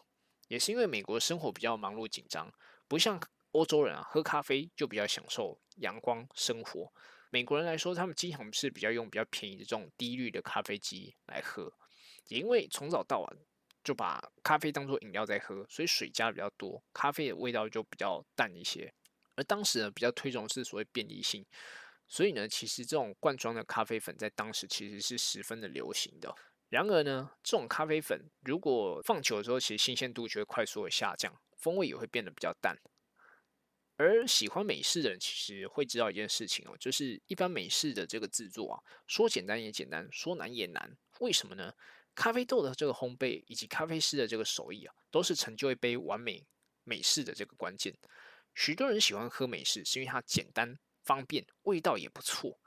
[0.46, 2.53] 也是因为美国生活比较忙碌紧张，
[2.86, 3.20] 不像
[3.51, 6.93] 欧洲人啊，喝咖啡就比较享受阳光生活。
[7.30, 11.72] 美国人来说，他们经常是比较用比较便宜的这种低滤的咖啡机来喝，
[12.28, 13.36] 也因为从早到晚
[13.83, 18.93] 就把咖啡当做饮料在喝，所以水加的比较多，咖啡的味道就比较淡一些。
[19.37, 21.47] 而当时呢，比较推崇是所谓便利性。
[22.07, 26.35] 所以呢，其实这种罐装的咖啡粉在当时其实是十分的流行的。
[26.68, 32.76] 然而呢，这种咖啡粉如果放久了之后，其实新鲜度就会快速的下降，风味也会变得比较淡。
[33.97, 40.97] 而喜欢美式的人其实会知道一件事情哦，就是一般美式的这个制作啊，说简单也简单，说难也难。
[41.20, 41.72] 为什么呢？
[42.14, 46.46] 咖啡豆的这个烘焙以及咖啡师的这个手艺啊，都是成就一杯完美
[46.84, 47.96] 美式的这个关键。
[48.54, 52.61] 许多人喜欢喝美式，是因为它简单、方便，味道也不错。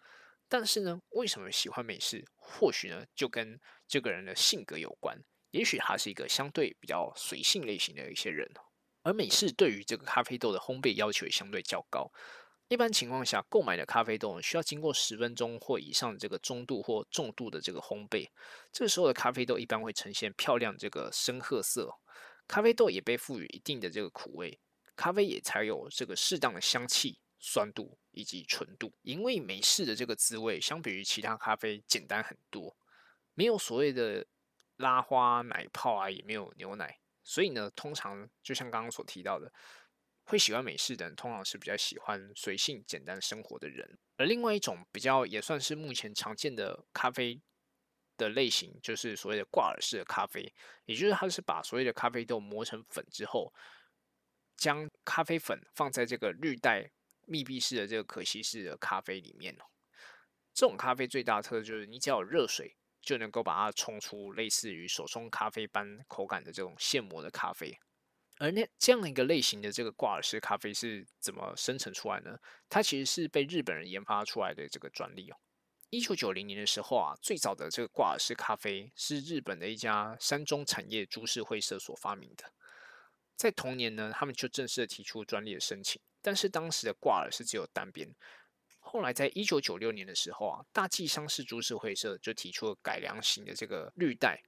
[0.48, 2.26] 但是呢，为什么喜欢美式？
[2.36, 5.18] 或许呢，就跟这个人的性格有关。
[5.52, 8.50] 也许他是一个相对比较随性类型的一些人。
[9.04, 12.10] 而美式对于这个咖啡豆的烘焙要求也相对较高。
[12.70, 18.28] 一般情况下，购买的咖啡豆需要经过十分钟或以上这个中度或重度的这个烘焙。
[18.72, 22.00] 这个时候的咖啡豆一般会呈现漂亮这个深褐色。
[22.48, 24.60] 咖啡豆也被赋予一定的这个苦味，
[24.96, 28.92] 咖啡也才有这个适当的香气、酸度以及纯度。
[29.04, 32.76] 因为美式的这个滋味相比于其他咖啡简单很多，
[33.34, 34.26] 没有所谓的
[34.78, 37.00] 拉花、奶泡啊，也没有牛奶。
[37.24, 39.50] 所以呢，通常就像刚刚所提到的，
[40.24, 43.98] 会喜欢美式的人，通常是比较喜欢随性简单生活的人。
[44.18, 47.42] 而另外一种比较也算是目前常见的咖啡
[48.18, 50.54] 的类型，就是所谓的挂耳式的咖啡，
[50.86, 53.54] 也就是它是把所谓的咖啡豆磨成粉之后，
[54.56, 56.92] 将咖啡粉放在这个滤袋
[57.26, 59.58] 密闭式的这个可吸式的咖啡里面。
[60.54, 62.76] 这种咖啡最大的特色就是，你只要有热水。
[63.04, 67.78] 就能够把它冲出类似于手冲咖啡般口感的这种现磨的咖啡，
[68.44, 72.38] 而那这样一个类型的这个挂耳式咖啡是怎么生成出来呢？
[72.68, 75.38] 它其实是被日本人研发出来的这个专利哦。
[75.90, 82.52] 一九九零年的时候啊，最早的这个挂耳式咖啡是日本的一家山中产业株式会社所发明的，
[83.38, 88.14] 在同年呢，他们就正式的提出专利的申请，但是当时的挂耳是只有单边。
[88.80, 94.44] 后来，在一九九六年的时候啊，大纪商事株式会社就提出了改良型的这个滤带，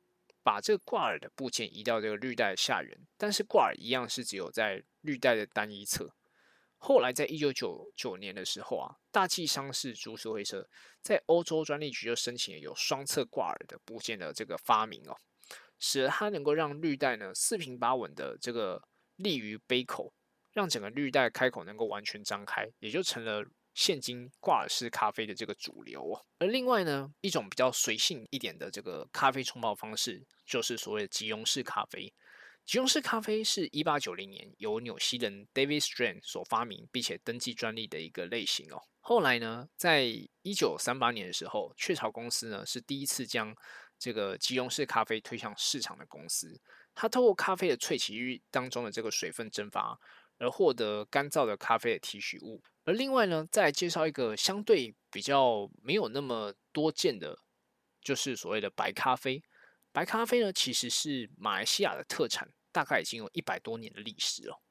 [0.45, 6.13] 把这个挂耳的部件移到这个绿带的下缘，但是挂耳一样是只有在绿带的单一侧。
[6.77, 10.69] 后来，在一九九九年的时候啊，大纪商事株式会社
[11.01, 15.17] 在欧洲专利局就申请了有双侧挂耳的部件的这个发明哦，
[15.79, 18.79] 使得它能够让绿带呢四平八稳的这个
[19.15, 20.13] 立于杯口，
[20.51, 23.43] 让整个绿带开口能够完全张开，也就成了。
[23.75, 32.11] 现今挂耳式咖啡的这个主流哦，而另外呢，一种比较随性一点的这个咖啡冲泡方式，就是所谓的即溶式咖啡。
[32.65, 38.81] 即溶式咖啡是一八九零年由纽西人 David Strand 所发明并且登记专利的一个类型哦。
[39.01, 40.05] 后来呢，在
[40.41, 43.53] 一九三八年的时候，雀巢公司呢是第一次将
[43.99, 46.59] 这个即溶式咖啡推向市场的公司。
[46.95, 49.99] 它透过咖啡的萃取当中的这个水分蒸发。
[50.37, 52.61] 而获得干燥的咖啡的提取物。
[52.83, 57.39] 而另外呢，再介绍一个相对比较没有那么多见的，
[58.01, 59.43] 就是所谓的白咖啡。
[59.91, 64.61] 白咖啡呢，其实是马来西亚的特产，大概已经有一百多年的历史了。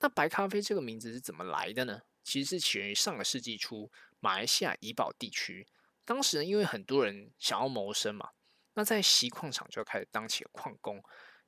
[0.00, 2.02] 那白咖啡这个名字是怎么来的呢？
[2.22, 3.90] 其实是起源于上个世纪初
[4.20, 5.66] 马来西亚怡保地区。
[6.04, 8.30] 当时呢，因为很多人想要谋生嘛，
[8.74, 11.02] 那在锡矿厂就开始当起了矿工。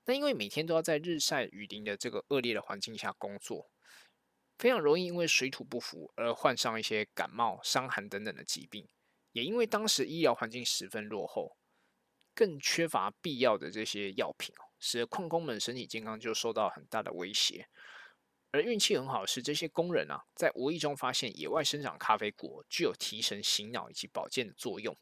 [0.08, 3.70] 那因为每天都要在日晒雨淋的这个恶劣的环境下工作，
[4.56, 8.88] 非常容易因为水土不服而患上一些感冒、伤寒等等的疾病。
[9.32, 11.58] 也因为当时医疗环境十分落后，
[12.34, 17.68] 更缺乏必要的这些药品，使得矿工们身体健康就受到很大的威胁。
[18.50, 24.96] 而运气很好是，这些工人啊，在无意中发现野外生长咖啡果具有提神醒脑以及保健的作用。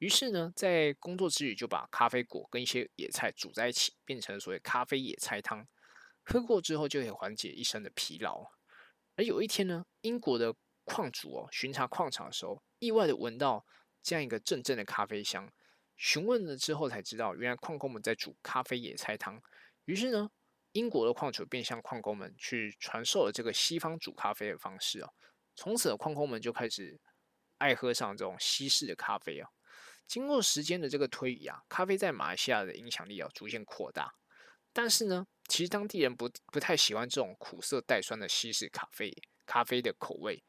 [0.00, 5.68] 于是呢，在工作之余就把咖啡果跟一些野菜煮在一起，变成所谓咖啡野菜汤。
[6.22, 8.50] 喝过之后就可以缓解一身的疲劳。
[9.16, 13.66] 而有一天呢，英国的矿主哦巡查矿场的时候，意外的闻到
[14.02, 15.52] 这样一个阵阵的咖啡香。
[15.96, 19.38] 询问了之后才知道，原来矿工们在煮咖啡野菜汤。
[19.84, 20.30] 于是呢，
[20.72, 25.12] 英国的矿主便向矿工们去传授了这个西方煮咖啡的方式哦。
[25.54, 26.98] 从此，矿工们就开始
[27.58, 29.50] 爱喝上这种西式的咖啡啊。
[30.10, 34.12] 经过时间的这个推移啊，咖啡在马来西亚的影响力啊逐渐扩大。
[34.72, 40.42] 但是呢，其实当地人不不太喜欢这种苦涩带酸的西式咖啡咖啡的口味。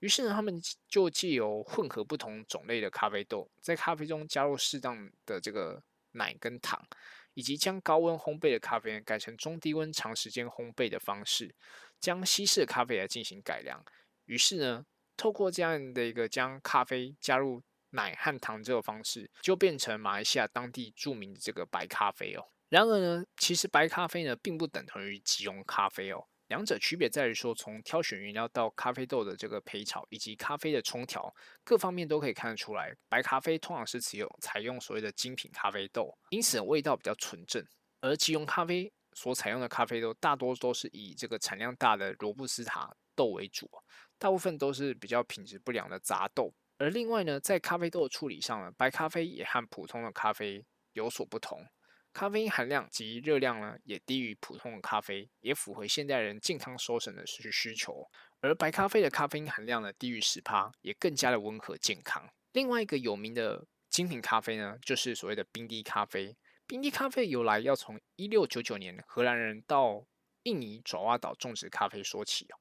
[0.00, 5.82] 于是呢，他们就借由混合不同种类的咖啡豆，在咖啡中加入适当的这个
[6.12, 6.86] 奶跟糖，
[7.32, 11.54] 以及将高温烘焙的咖啡改成中低温长时间烘焙的方式，
[11.98, 13.82] 将西式咖啡来进行改良。
[14.26, 14.84] 于是呢，
[15.16, 17.62] 透过这样的一个将咖啡加入。
[17.90, 22.44] 奶和糖这个方式就变成马来西亚当地著名的这个白咖啡哦。
[22.68, 26.24] 然而呢，其实白咖啡呢并不等同于即溶咖啡哦。
[26.46, 31.32] 两者区别在于说，从挑选原料到咖啡豆的这个焙炒以及咖啡的冲调
[31.62, 37.64] 各方面都可以看得出来，白咖啡通常是只有采用所谓的精品咖啡豆，因此味道比较纯正。
[38.00, 43.70] 而即溶咖啡所采用的咖啡豆大多都是以这个产量大的罗布斯塔豆为主，
[44.18, 46.52] 大部分都是比较品质不良的杂豆。
[46.80, 50.64] 而另外呢，在咖啡豆的处理上呢，白咖啡也和普通的咖啡
[50.94, 51.62] 有所不同，
[52.10, 58.08] 咖啡因含量及热量呢也低于普通的咖啡，也符合现代人健康收神的需需求。
[58.40, 62.26] 而白咖啡的咖啡因含量呢低于十帕，也更加的温和健康。
[62.52, 66.34] 另外一个有名的精品咖啡呢，就是所谓的冰滴咖啡。
[66.66, 70.06] 冰滴咖啡由来要从一六九九年荷兰人到
[70.44, 72.56] 印尼爪哇岛种植咖啡说起哦。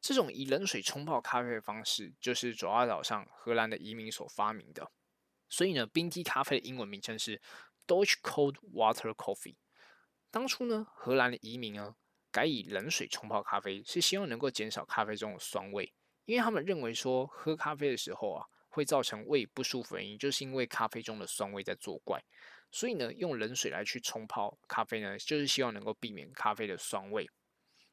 [0.00, 4.90] 这种以冷水冲泡咖啡的方式，就是爪哇岛上荷兰的移民所发明的。
[5.48, 7.40] 所以呢，冰滴咖啡的英文名称是
[7.86, 9.56] Dutch Cold Water Coffee。
[10.30, 11.96] 当初呢，荷兰的移民呢
[12.30, 15.92] 改以冷水冲泡咖啡，是希望能够减少咖啡中的酸味，
[16.26, 22.22] 因为他们认为说喝咖啡的时候啊会造成胃不舒服，原因就是因为咖啡中的酸味在作怪。
[22.70, 27.26] 所以呢，用冷水来去冲泡咖啡呢，就是希望能够避免咖啡的酸味。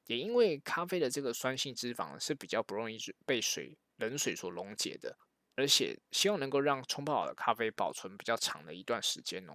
[0.06, 5.18] 也因为咖啡的这个酸性脂肪是比较不容易被水冷水所溶解的，
[5.56, 9.54] 而且希望能够让冲泡好的咖啡保存比较长的一段时间哦。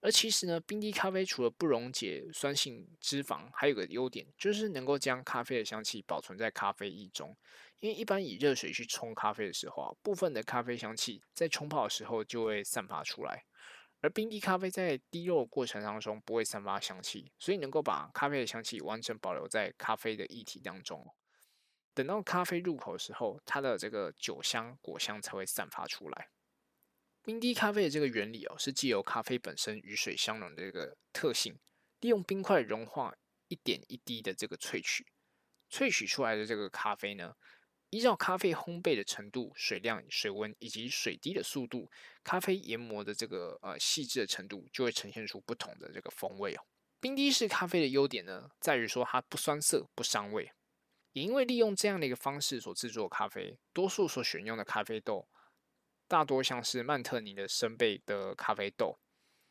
[0.00, 7.36] 而其实呢，冰滴咖啡除了不溶解酸性脂肪，还有个优点就是能够将咖啡的香气保存在咖啡液中。
[7.80, 13.44] 因为一般以热水去冲咖啡的时候啊，部分的咖啡香气在冲泡的时候就会散发出来。
[14.00, 21.14] 而冰滴咖啡在滴落过程当中不会散发香气，所以能够把咖啡的香气完整保留在咖啡的液体当中。
[21.94, 26.28] 等到咖啡入口的时候，它的这个酒香、果香才会散发出来。
[27.24, 31.58] 冰滴咖啡的这个原理哦，是既有咖啡本身与水相融的这个特性，
[31.98, 33.14] 利用冰块融化
[33.48, 35.04] 一点一滴的这个萃取，
[35.68, 37.34] 萃取出来的这个咖啡呢。
[37.90, 41.90] 依照咖啡烘焙的程度、水量、水温以及水滴的速度，
[42.22, 46.62] 咖啡研磨的这个呃细致的程度，就会呈现出不同的这个风味哦。
[47.00, 50.52] 冰滴式咖啡的优点呢，在于说它不酸涩、不伤胃，
[51.12, 55.26] 也因为利用这样的一个方式所制作咖啡，多数所选用的咖啡豆
[56.06, 58.98] 大多像是曼特宁的生焙的咖啡豆。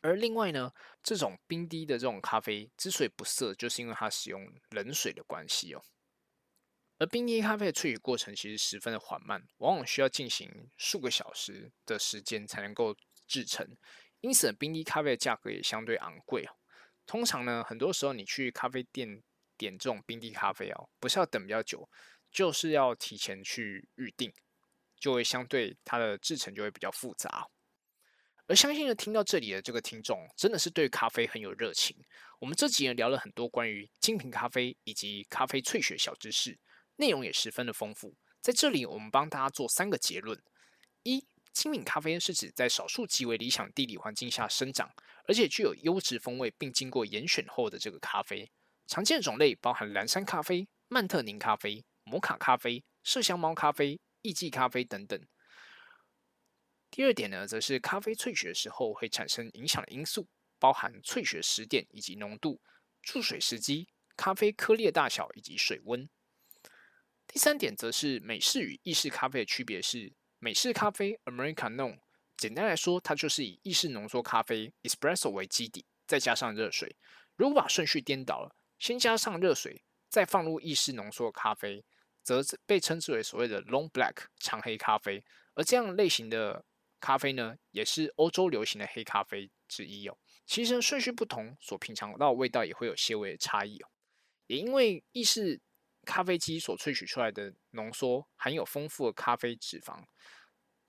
[0.01, 0.71] 而另外呢，
[1.01, 5.81] 这种冰滴的这种咖啡之所以不涩，就是因为它使用冷水的关系哦。
[6.99, 12.95] 而冰滴咖啡的萃取过程其实十分的缓慢，往往需要进行数个小时的时间才能够
[13.27, 13.77] 制成，
[14.21, 16.55] 因此冰滴咖啡的价格也相对昂贵哦。
[17.05, 19.21] 通常呢，很多时候你去咖啡店
[19.55, 21.87] 点这种冰滴咖啡哦，不是要等比较久，
[22.31, 24.33] 就是要提前去预定，
[24.99, 27.47] 就会相对它的制成就会比较复杂。
[28.47, 31.95] 而相信呢，听到这里的这个听众真的是对咖啡很有热情。
[32.39, 36.57] 我们这几年聊了很多关于精品咖啡以及咖啡萃取小知识。
[36.97, 40.39] 内容也十分的丰富，在这里我们帮大家做三个结论：
[41.03, 44.91] 一、精品咖啡是指在少数极为理想地理环境下生长，
[45.27, 48.51] 而且具有优质风味并经过严选后的这个咖啡。
[48.87, 55.19] 常见种类包含蓝山咖啡、曼特宁咖啡、摩卡咖啡、麝香猫咖啡、艺妓咖啡等等。
[56.89, 60.27] 第二点呢，则是咖啡萃取的时候会产生影响的因素，
[60.57, 62.61] 包含萃取时点以及浓度、
[63.01, 66.09] 注水时机、咖啡颗粒大小以及水温。
[67.27, 71.99] 第三点则是美式与意式咖啡的区别是，美式咖啡 （Americano）
[72.37, 76.95] 简单来说，它就是以意式浓缩咖啡 （Espresso） 为基底，再加上热水。
[77.35, 81.83] 如果把顺序颠倒了，先加上热水，再放入意式浓缩咖啡，
[82.23, 85.23] 则被称之为所谓的 Long Black（ 长黑咖啡）。
[85.53, 86.65] 而这样类型的
[86.99, 90.17] 咖啡呢，也是欧洲流行的黑咖啡之一哦。
[90.45, 93.89] 其实顺序不同，所品尝到的味道也会有些微的差异哦。
[94.45, 95.59] 也因为意式
[96.07, 100.01] 咖啡机所萃取出来的浓缩含有丰富的咖啡脂肪，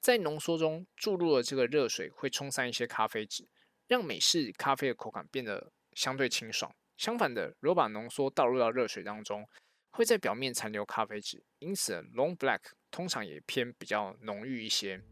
[0.01, 3.49] 在浓缩中注入了这个热水，会冲散一些咖啡脂，
[3.89, 6.73] 让美式咖啡的口感变得相对清爽。
[6.97, 9.45] 相反的，如果把浓缩倒入到热水当中，
[9.91, 12.61] 会在表面残留咖啡脂，因此 Long Black
[12.91, 15.03] 通常也偏比较浓郁一些。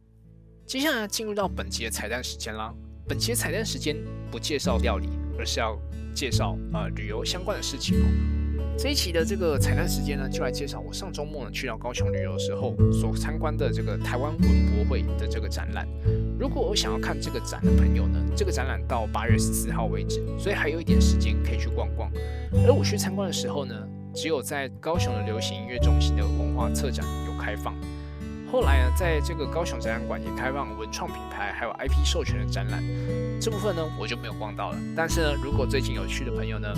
[0.64, 2.72] 接下来进入到本集的彩蛋时间啦！
[3.08, 3.96] 本期的彩蛋时间
[4.30, 5.76] 不介绍料理，而是要
[6.14, 8.35] 介绍呃旅游相关的事情。
[8.78, 15.88] 这一期的这个彩蛋时间呢，就来介绍我上周末呢去到高雄旅游的时候所参观的这个台湾文博会的这个展览。
[16.38, 22.10] 如果我想要看这个展的朋友呢，这个展览到八月十四号为止，所以还有一点时间可以去逛逛。
[22.66, 23.74] 而我去参观的时候呢，
[24.14, 27.74] 只有在高雄的流行音乐中心的文化策展有开放。
[28.50, 32.82] 后来呢，在这个高雄展览馆也开放文创品牌还有 IP 授权的展览，
[33.40, 34.78] 这部分呢我就没有逛到了。
[34.96, 36.68] 但是呢，如果最近有去的朋友呢，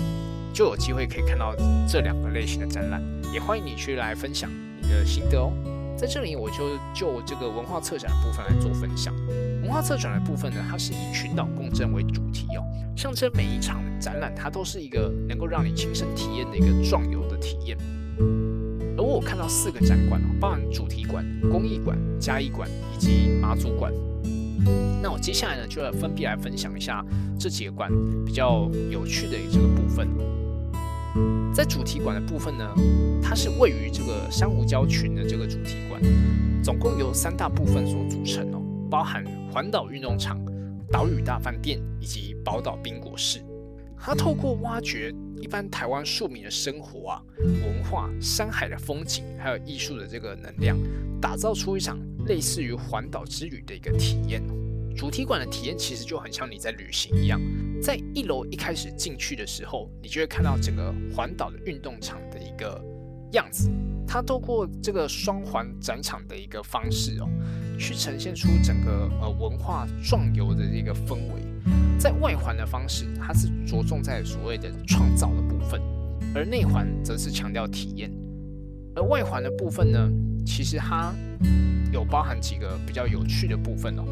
[0.53, 1.55] 就有机会可以看到
[1.87, 3.01] 这两个类型的展览，
[3.31, 4.49] 也欢迎你去来分享
[4.81, 5.53] 你的心得哦。
[5.95, 9.13] 在这里，我就就这个文化策展的部分来做分享。
[9.61, 12.63] 文化策展的部分呢，它是以群岛共振为主题哦，
[12.95, 17.77] 象征每一场展览它都是一个能够让你亲身体验的一个壮游的体验。
[18.99, 23.93] 而我看到四个展馆哦，包含主题馆、工艺馆、嘉义馆以及马祖馆。
[25.01, 27.01] 那我接下来呢，就要分别来分享一下
[27.39, 27.89] 这几个馆
[28.25, 30.05] 比较有趣的这个部分。
[31.53, 32.69] 在主题馆的部分呢，
[33.23, 36.01] 它是位于这个珊瑚礁群的这个主题馆，
[36.61, 40.37] 总共由三大部分所组成哦，包含环岛运动场、
[40.91, 43.39] 岛屿大饭店以及宝岛冰果室。
[43.97, 50.77] 它透过挖掘一般台湾庶民的生活啊、文化、山海的风景，还有艺术的这个能量，
[51.21, 54.43] 打造出一场类似于环岛之旅的一个体验。
[54.95, 57.39] 主题馆的体验其实就很像你在旅行一样，
[57.81, 62.83] 在一楼一开始进去的时候，你就会看到整个环岛的运动场的一个
[63.31, 63.71] 样子。
[64.05, 67.29] 它透过这个双环展场的一个方式哦，
[67.77, 71.48] 去呈现出整个呃文化壮游的这个氛围。
[71.97, 75.81] 在外环的方式，它是着重在所谓的创造的部分，
[76.33, 78.11] 而内环则是强调体验。
[78.95, 80.09] 而外环的部分呢，
[80.45, 81.13] 其实它
[81.91, 84.03] 有包含几个比较有趣的部分哦。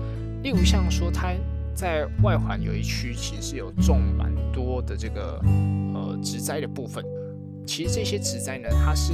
[0.44, 1.34] 例如像说，它
[1.74, 5.40] 在外环有一区，其实有种蛮多的这个
[5.94, 7.04] 呃植栽的部分。
[7.66, 9.14] 其实这些植栽呢，它是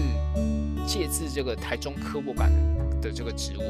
[0.85, 2.51] 借自这个台中科博馆
[3.01, 3.63] 的这个植物，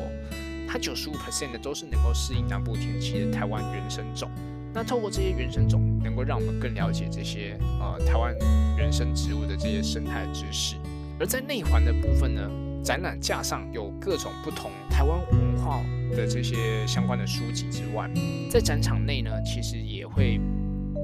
[0.68, 4.30] 它九十五 percent 的都是能够适应南部天气的台湾原生种。
[4.74, 8.36] 那透过这些原生种，能够让我们更了解这些呃台湾
[8.78, 10.76] 原生植物的这些生态知识。
[11.19, 12.41] 而在内环的部分呢？
[12.84, 18.11] 展览架上有各种不同台湾文化的这些相关的书籍之外，
[18.49, 20.38] 在展场内呢，其实也会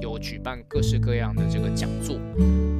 [0.02, 2.20] 有举办各式各样的这个讲座。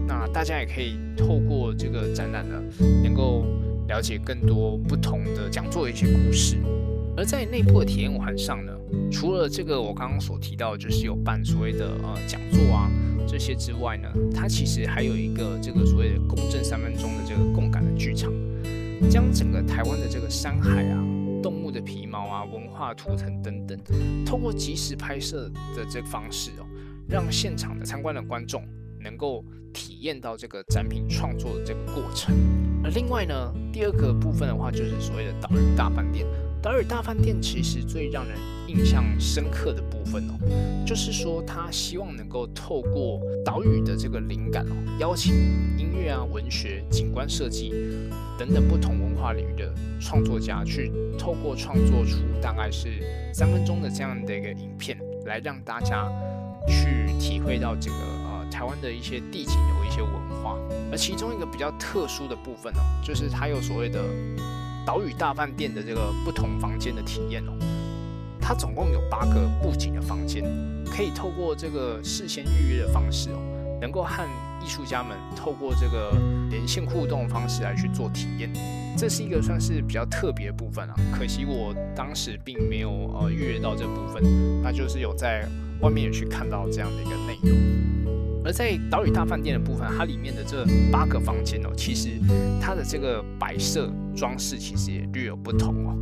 [0.07, 2.63] 那大家也可以透过这个展览呢，
[3.03, 3.47] 能够
[3.89, 6.59] 了解更多不同的讲座的一些故事。
[7.17, 8.73] 而在内部的体验环上呢，
[9.11, 12.91] 除了这个我刚刚所提到，就是有办所谓的呃讲座啊
[13.27, 18.33] 这些之外呢，它其实还有一个这个所谓的共振三分钟的这个共感的剧场。
[19.09, 21.03] 将整个台湾的这个山海啊、
[21.43, 23.79] 动物的皮毛啊、文化图腾等等，
[24.27, 26.67] 透过即时拍摄的这个方式哦，
[27.09, 28.63] 让现场的参观的观众
[29.03, 29.43] 能够
[29.73, 32.35] 体验到这个展品创作的这个过程。
[32.85, 33.35] 而另外呢，
[33.73, 36.27] 第二个部分的话，就是所谓的岛屿大饭店。
[36.63, 38.37] 岛屿大饭店其实最让人
[38.67, 40.35] 印象深刻的部分哦，
[40.87, 45.35] 就是说他希望能够透过岛屿的这个灵感哦，邀请
[45.79, 47.73] 音乐啊、文学、景观设计
[48.39, 52.89] 等等不同文化领域的创作家，去透过创作出大概是
[53.33, 56.07] 三分钟的这样的一个影片，来让大家
[56.69, 60.59] 去体会到这个呃台湾的一些地景有一些文化。
[60.93, 64.05] 而其中一个比较特殊的部分哦，就是它有所谓的。
[64.87, 67.53] 岛屿大饭店的这个不同房间的体验哦，
[68.41, 70.43] 它总共有八个布景的房间，
[70.87, 73.41] 可以透过这个事先预约的方式哦，
[73.81, 74.23] 能够和
[74.65, 76.13] 艺术家们透过这个
[76.51, 78.51] 连线互动的方式来去做体验，
[78.97, 80.95] 这是一个算是比较特别的部分啊。
[81.13, 84.23] 可惜我当时并没有呃预约到这部分，
[84.63, 85.47] 那就是有在
[85.81, 88.00] 外面也去看到这样的一个内容。
[88.51, 92.09] 而在岛屿大饭店的部分，它里面的这八个房间哦，其实
[92.61, 95.97] 它的这个摆设装饰其实也略有不同哦。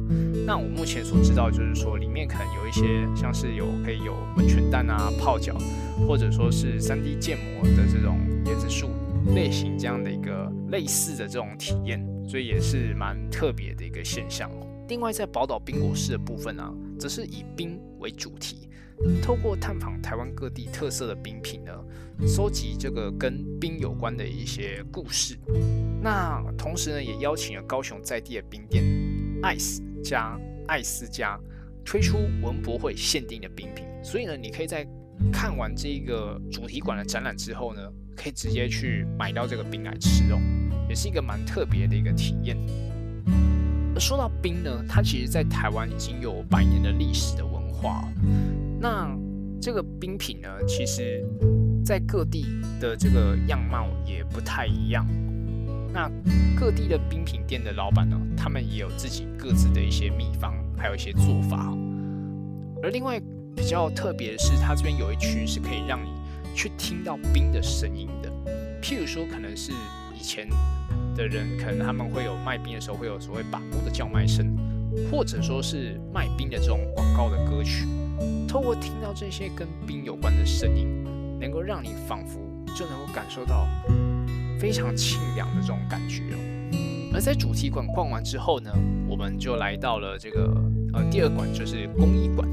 [0.46, 5.58] 那我目前所知道就是说，里面可能有一些像是有可以有温泉蛋啊、泡脚，
[6.06, 8.88] 或者说是 3D 建模的这种椰子树
[9.34, 14.66] 类型这样的一个类似的这种体验，所以也是蛮特别的一个现象哦。
[14.88, 16.64] 另外，在宝岛冰果室的部分呢，
[16.98, 18.67] 则是以冰为主题。
[19.22, 21.72] 透过探访台湾各地特色的冰品呢，
[22.26, 25.38] 收集这个跟冰有关的一些故事。
[26.02, 28.84] 那同时呢，也邀请了高雄在地的冰店
[29.42, 31.38] 艾斯加艾斯加
[31.84, 33.84] 推出文博会限定的冰品。
[34.02, 34.86] 所以呢，你可以在
[35.32, 37.80] 看完这个主题馆的展览之后呢，
[38.16, 40.40] 可以直接去买到这个冰来吃哦，
[40.88, 42.56] 也是一个蛮特别的一个体验。
[43.98, 48.04] 说到冰呢，它其实在台湾已经有百年的历史的文化。
[48.80, 49.16] 那
[49.60, 51.24] 这个冰品呢，其实，
[51.84, 52.46] 在各地
[52.80, 55.04] 的这个样貌也不太一样。
[55.92, 56.08] 那
[56.56, 61.74] 各地的冰品店的老板呢，他们也有自己各自的一些秘方，还有一些做法。
[62.82, 63.20] 而另外
[63.56, 66.08] 比较特别的是，它这边有一区是可以让你
[66.54, 68.30] 去听到冰的声音的。
[68.80, 69.72] 譬如说，可能是
[70.14, 70.48] 以前
[71.16, 74.56] 的人，可能他们会有卖冰的时候会有所谓把布的叫卖声，
[75.10, 77.88] 或者说是卖冰的这种广告的歌曲。
[78.46, 81.04] 透过听到这些跟冰有关的声音，
[81.40, 82.40] 能够让你仿佛
[82.74, 83.66] 就能够感受到
[84.58, 86.38] 非常清凉的这种感觉哦。
[87.14, 88.70] 而在主题馆逛完之后呢，
[89.08, 90.54] 我们就来到了这个
[90.92, 92.48] 呃第二馆，就是工艺馆。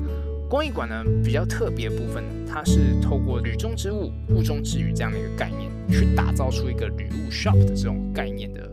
[0.48, 8.72] 工艺馆呢比较特别部分，它是透过旅中之物，物中之语这样的一个概念，去打造出一个旅物 shop 的这种概念的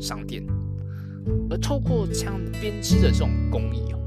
[0.00, 0.44] 商店。
[1.50, 3.98] 而透过这样编织的这种工艺哦，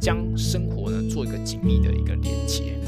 [0.00, 2.78] 将生活呢做一个紧密的一个连接。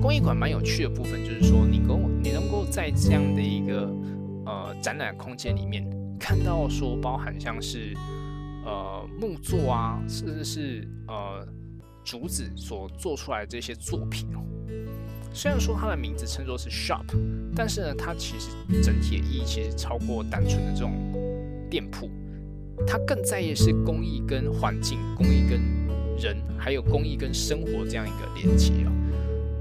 [0.00, 3.88] 工艺馆蛮有趣的部分就是说，你够你能够在这样的一个
[4.44, 5.88] 呃展览空间里面
[6.18, 7.94] 看到说，包含像是
[8.64, 11.46] 呃木作啊，甚至是呃
[12.04, 14.42] 竹子所做出来的这些作品哦。
[15.32, 17.04] 虽然说它的名字称作是 shop，
[17.54, 18.48] 但是呢，它其实
[18.82, 20.92] 整体的意义其实超过单纯的这种
[21.70, 22.10] 店铺。
[22.86, 25.60] 它更在意是工艺跟环境、工艺跟
[26.18, 28.92] 人，还有公益跟生活这样一个连接哦。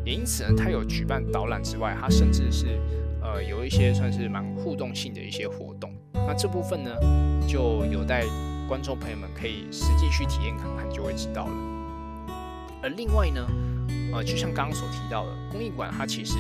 [0.06, 2.80] 也因此呢，它有举办导览之外，它甚至是
[3.22, 5.94] 呃有一些算是蛮互动性的一些活动。
[6.14, 6.92] 那这部分呢，
[7.48, 8.26] 就有待
[8.68, 11.54] 观众朋友们可以实际去体验看看，就会知道了。
[12.82, 13.46] 而另外呢，
[14.14, 16.38] 呃，就像刚刚所提到的，公益馆它其实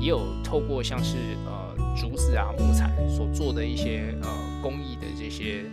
[0.00, 4.28] 也有透过像是呃竹子啊、木材所做的一些呃
[4.62, 5.64] 工艺的这些。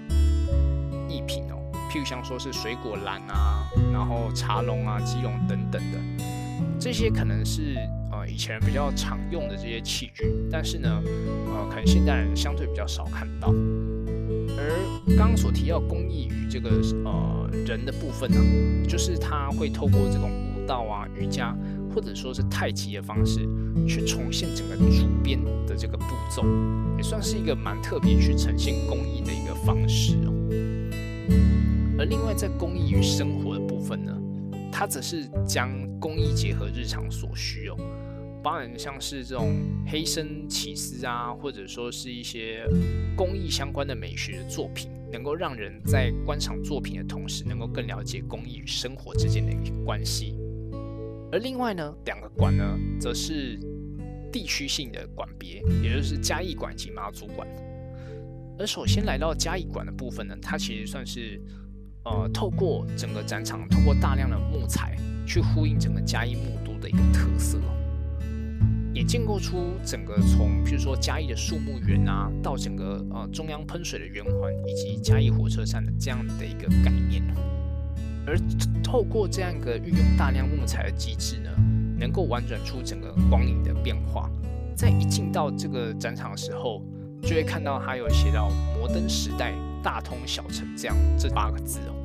[1.10, 1.57] 艺品哦，
[1.98, 5.98] 譬如像说是水果篮啊，然后茶笼啊、鸡笼等等的，
[6.80, 7.76] 这些可能是
[8.12, 11.02] 呃以前比较常用的这些器具，但是呢，
[11.48, 13.48] 呃，可能现代人相对比较少看到。
[14.60, 16.70] 而刚刚所提到工艺与这个
[17.04, 18.38] 呃人的部分呢，
[18.88, 21.58] 就是他会透过这种舞蹈啊、瑜伽
[21.96, 23.40] 或者说是太极的方式，
[23.88, 26.46] 去重现整个主编的这个步骤，
[26.96, 30.34] 也算是一个蛮特别去呈现工艺的一个方式哦。
[32.00, 34.16] 而另外，在公益与生活的部分呢，
[34.72, 37.76] 它则是将公益结合日常所需哦，
[38.44, 39.56] 包含像是这种
[39.88, 42.64] 黑生起司啊，或者说是一些
[43.16, 50.38] 公益相关的美学作品，能够让人在观赏作品的同时，能够更了解公益与生活之间的一个关系。
[51.32, 53.60] 而另外呢，两个馆呢，则是
[54.32, 57.48] 地区性的馆别，也就是嘉义馆及马祖馆。
[58.60, 61.42] 而首先来到嘉义馆的部分呢，它其实算是。
[62.10, 64.96] 呃，透过整个展场，透过大量的木材
[65.26, 67.60] 去呼应整个嘉义木都的一个特色，
[68.94, 77.22] 也建构出整个从譬如说嘉义的树木园啊，到整个呃中央喷水的圆环，以及嘉义火车站的这样的一个概念。
[78.26, 78.40] 而
[78.82, 81.50] 透过这样一个运用大量木材的机制呢，
[82.00, 84.30] 能够婉转出整个光影的变化。
[84.76, 86.82] 在一进到这个展场的时候，
[87.22, 89.54] 就会看到它有写到摩登时代
[89.84, 91.97] 大通小城这样这八个字哦。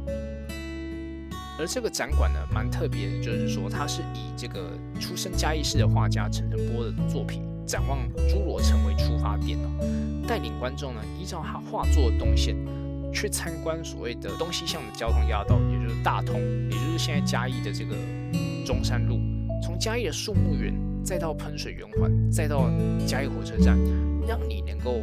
[1.58, 7.98] 而这个展馆呢，蛮特别的，就是说它是以这个出生嘉义市的画家陈澄波的作品《展望
[8.28, 12.56] 侏罗城》为出发点哦，带领观众呢依照他画作的动线
[13.12, 16.40] 去参观所谓的东西向的交通要道，也就是大通，
[16.70, 17.94] 也就是现在嘉义的这个
[18.64, 19.20] 中山路，
[19.62, 20.74] 从嘉义的树木园，
[21.04, 22.70] 再到喷水圆环，再到
[23.06, 23.78] 嘉义火车站，
[24.26, 25.02] 让你能够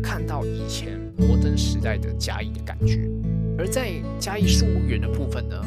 [0.00, 3.10] 看到以前摩登时代的嘉义的感觉。
[3.60, 5.62] 而在嘉义树木园的部分呢，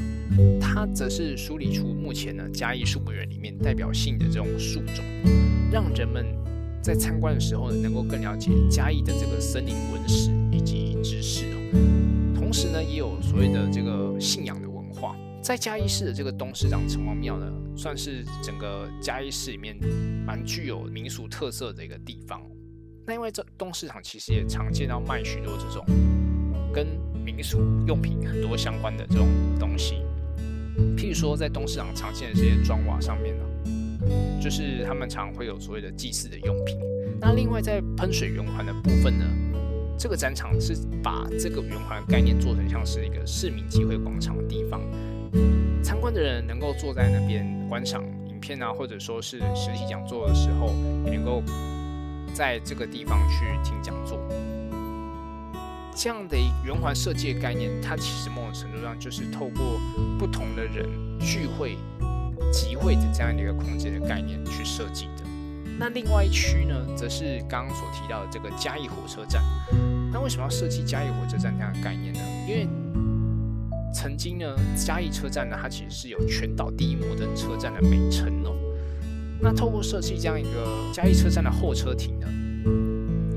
[0.59, 5.05] 它则是梳理出目前呢嘉义树木园里面代表性的这种树种，
[5.71, 6.25] 让人们
[6.81, 12.33] 在参观的时候呢，能够更了解嘉义的这个森林文史以及知识哦。
[12.33, 17.45] 同时呢，也有所谓的这个信仰的文化，在嘉义市的这个东市长城隍庙呢，
[17.77, 19.77] 算是整个嘉义市里面
[20.25, 22.41] 蛮具有民俗特色的一个地方。
[23.05, 25.85] 那因为这东市场其实也常见到卖许多这种
[26.73, 26.87] 跟
[27.23, 29.27] 民俗用品很多相关的这种
[29.59, 30.01] 东西，
[30.97, 33.43] 譬如说在东市场常见的这些砖瓦上面呢，
[34.41, 36.77] 就是他们常会有所谓的祭祀的用品。
[37.21, 39.25] 那另外在喷水圆环的部分呢，
[39.97, 44.81] 这个展场是把这个圆环概念做成像是一个市民集会广场的地方，
[45.83, 50.73] 参观的人能够坐在那边观赏影片啊，或者说是实体讲座的时候，
[51.05, 51.41] 也能够
[52.33, 54.19] 在这个地方去听讲座。
[55.95, 59.79] 这样的圆环设计的概念，它其实某种程度上就是透过
[60.17, 60.87] 不同的人
[61.19, 61.77] 聚会、
[62.51, 65.23] 集会的这样的一个空间的概念去设计的。
[65.79, 69.43] 那另外一区呢，则是刚刚所提到的这个嘉义火车站。
[70.11, 72.19] 那为什么要设计嘉义火车站这样的概念呢？
[72.47, 72.67] 因为
[73.93, 78.55] 曾经呢，嘉义车站呢，它其实是有全岛第一摩登车站的美称哦。
[79.39, 82.27] 那透过设计这样一个嘉义车站的候车亭呢，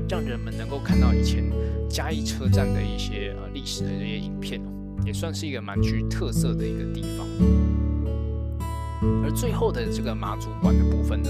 [0.09, 1.43] 让人们能够看到以前。
[1.89, 4.67] 嘉义车站的一些呃历史的这些影片哦，
[5.05, 7.25] 也算是一个蛮具特色的一个地方。
[9.23, 11.29] 而最后的这个马祖馆的部分呢，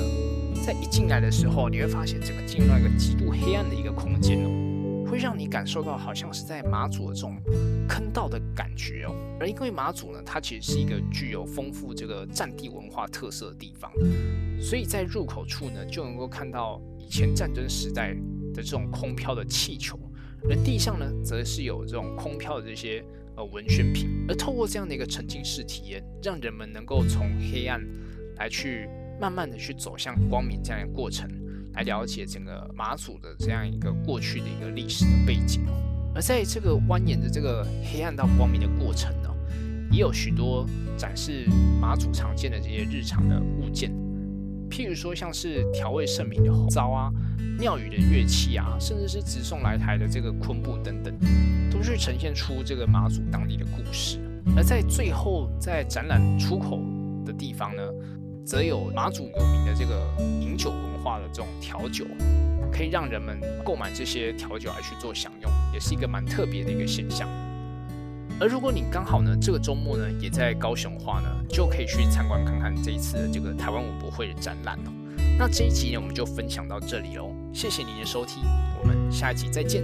[0.65, 7.37] 在一进来的时候，你会发现整个进入到一个极度黑暗的一个空间哦，会让你感受到好像是在马祖的这种
[7.87, 9.13] 坑道的感觉哦。
[9.39, 13.91] 而因为马祖呢，它其实是一个具有丰富这个战地文化特色的地方，
[14.59, 18.17] 所以在入口处呢，就能够看到以前战争时代
[18.57, 19.97] 的这种空飘的气球。
[20.49, 23.03] 而地上呢，则是有这种空飘的这些
[23.35, 24.07] 呃文宣品。
[24.27, 27.81] 而透过这样的一个沉浸式体验，让人们能够从黑暗
[28.37, 28.87] 来去
[29.19, 31.27] 慢慢的去走向光明这样的过程，
[31.73, 35.65] 来了解整个马祖的这样一个过去的一个历史的背景。
[36.13, 39.29] 而在这个蜿蜒的这个黑暗到光明的过程呢，
[39.91, 41.47] 也有许多展示
[41.81, 43.91] 马祖常见的这些日常的物件。
[44.69, 47.11] 譬如说，像是调味圣明的红糟啊，
[47.59, 51.13] 庙宇的乐器啊，甚至是直送来台的这个昆布等等，
[51.71, 54.19] 都是呈现出这个马祖当地的故事。
[54.55, 56.79] 而在最后，在展览出口
[57.25, 57.81] 的地方呢，
[58.45, 60.07] 则有马祖有名的这个
[60.41, 62.05] 饮酒文化的这种调酒，
[62.71, 67.27] 可以让人们购买这些调酒来去做享用，也是一个蛮特别的一个现象。
[68.39, 74.91] 而如果你刚好呢，这个周末呢也在高雄的话呢，就可以去参观看看这一次的这个台湾文博会的展览哦。
[75.39, 78.43] 那这一集呢，我们就分享到这里喽，谢谢您的收听，
[78.79, 79.83] 我们下一集再见。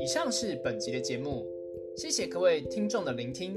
[0.00, 1.46] 以上是本集的节目，
[1.96, 3.56] 谢谢各位听众的聆听。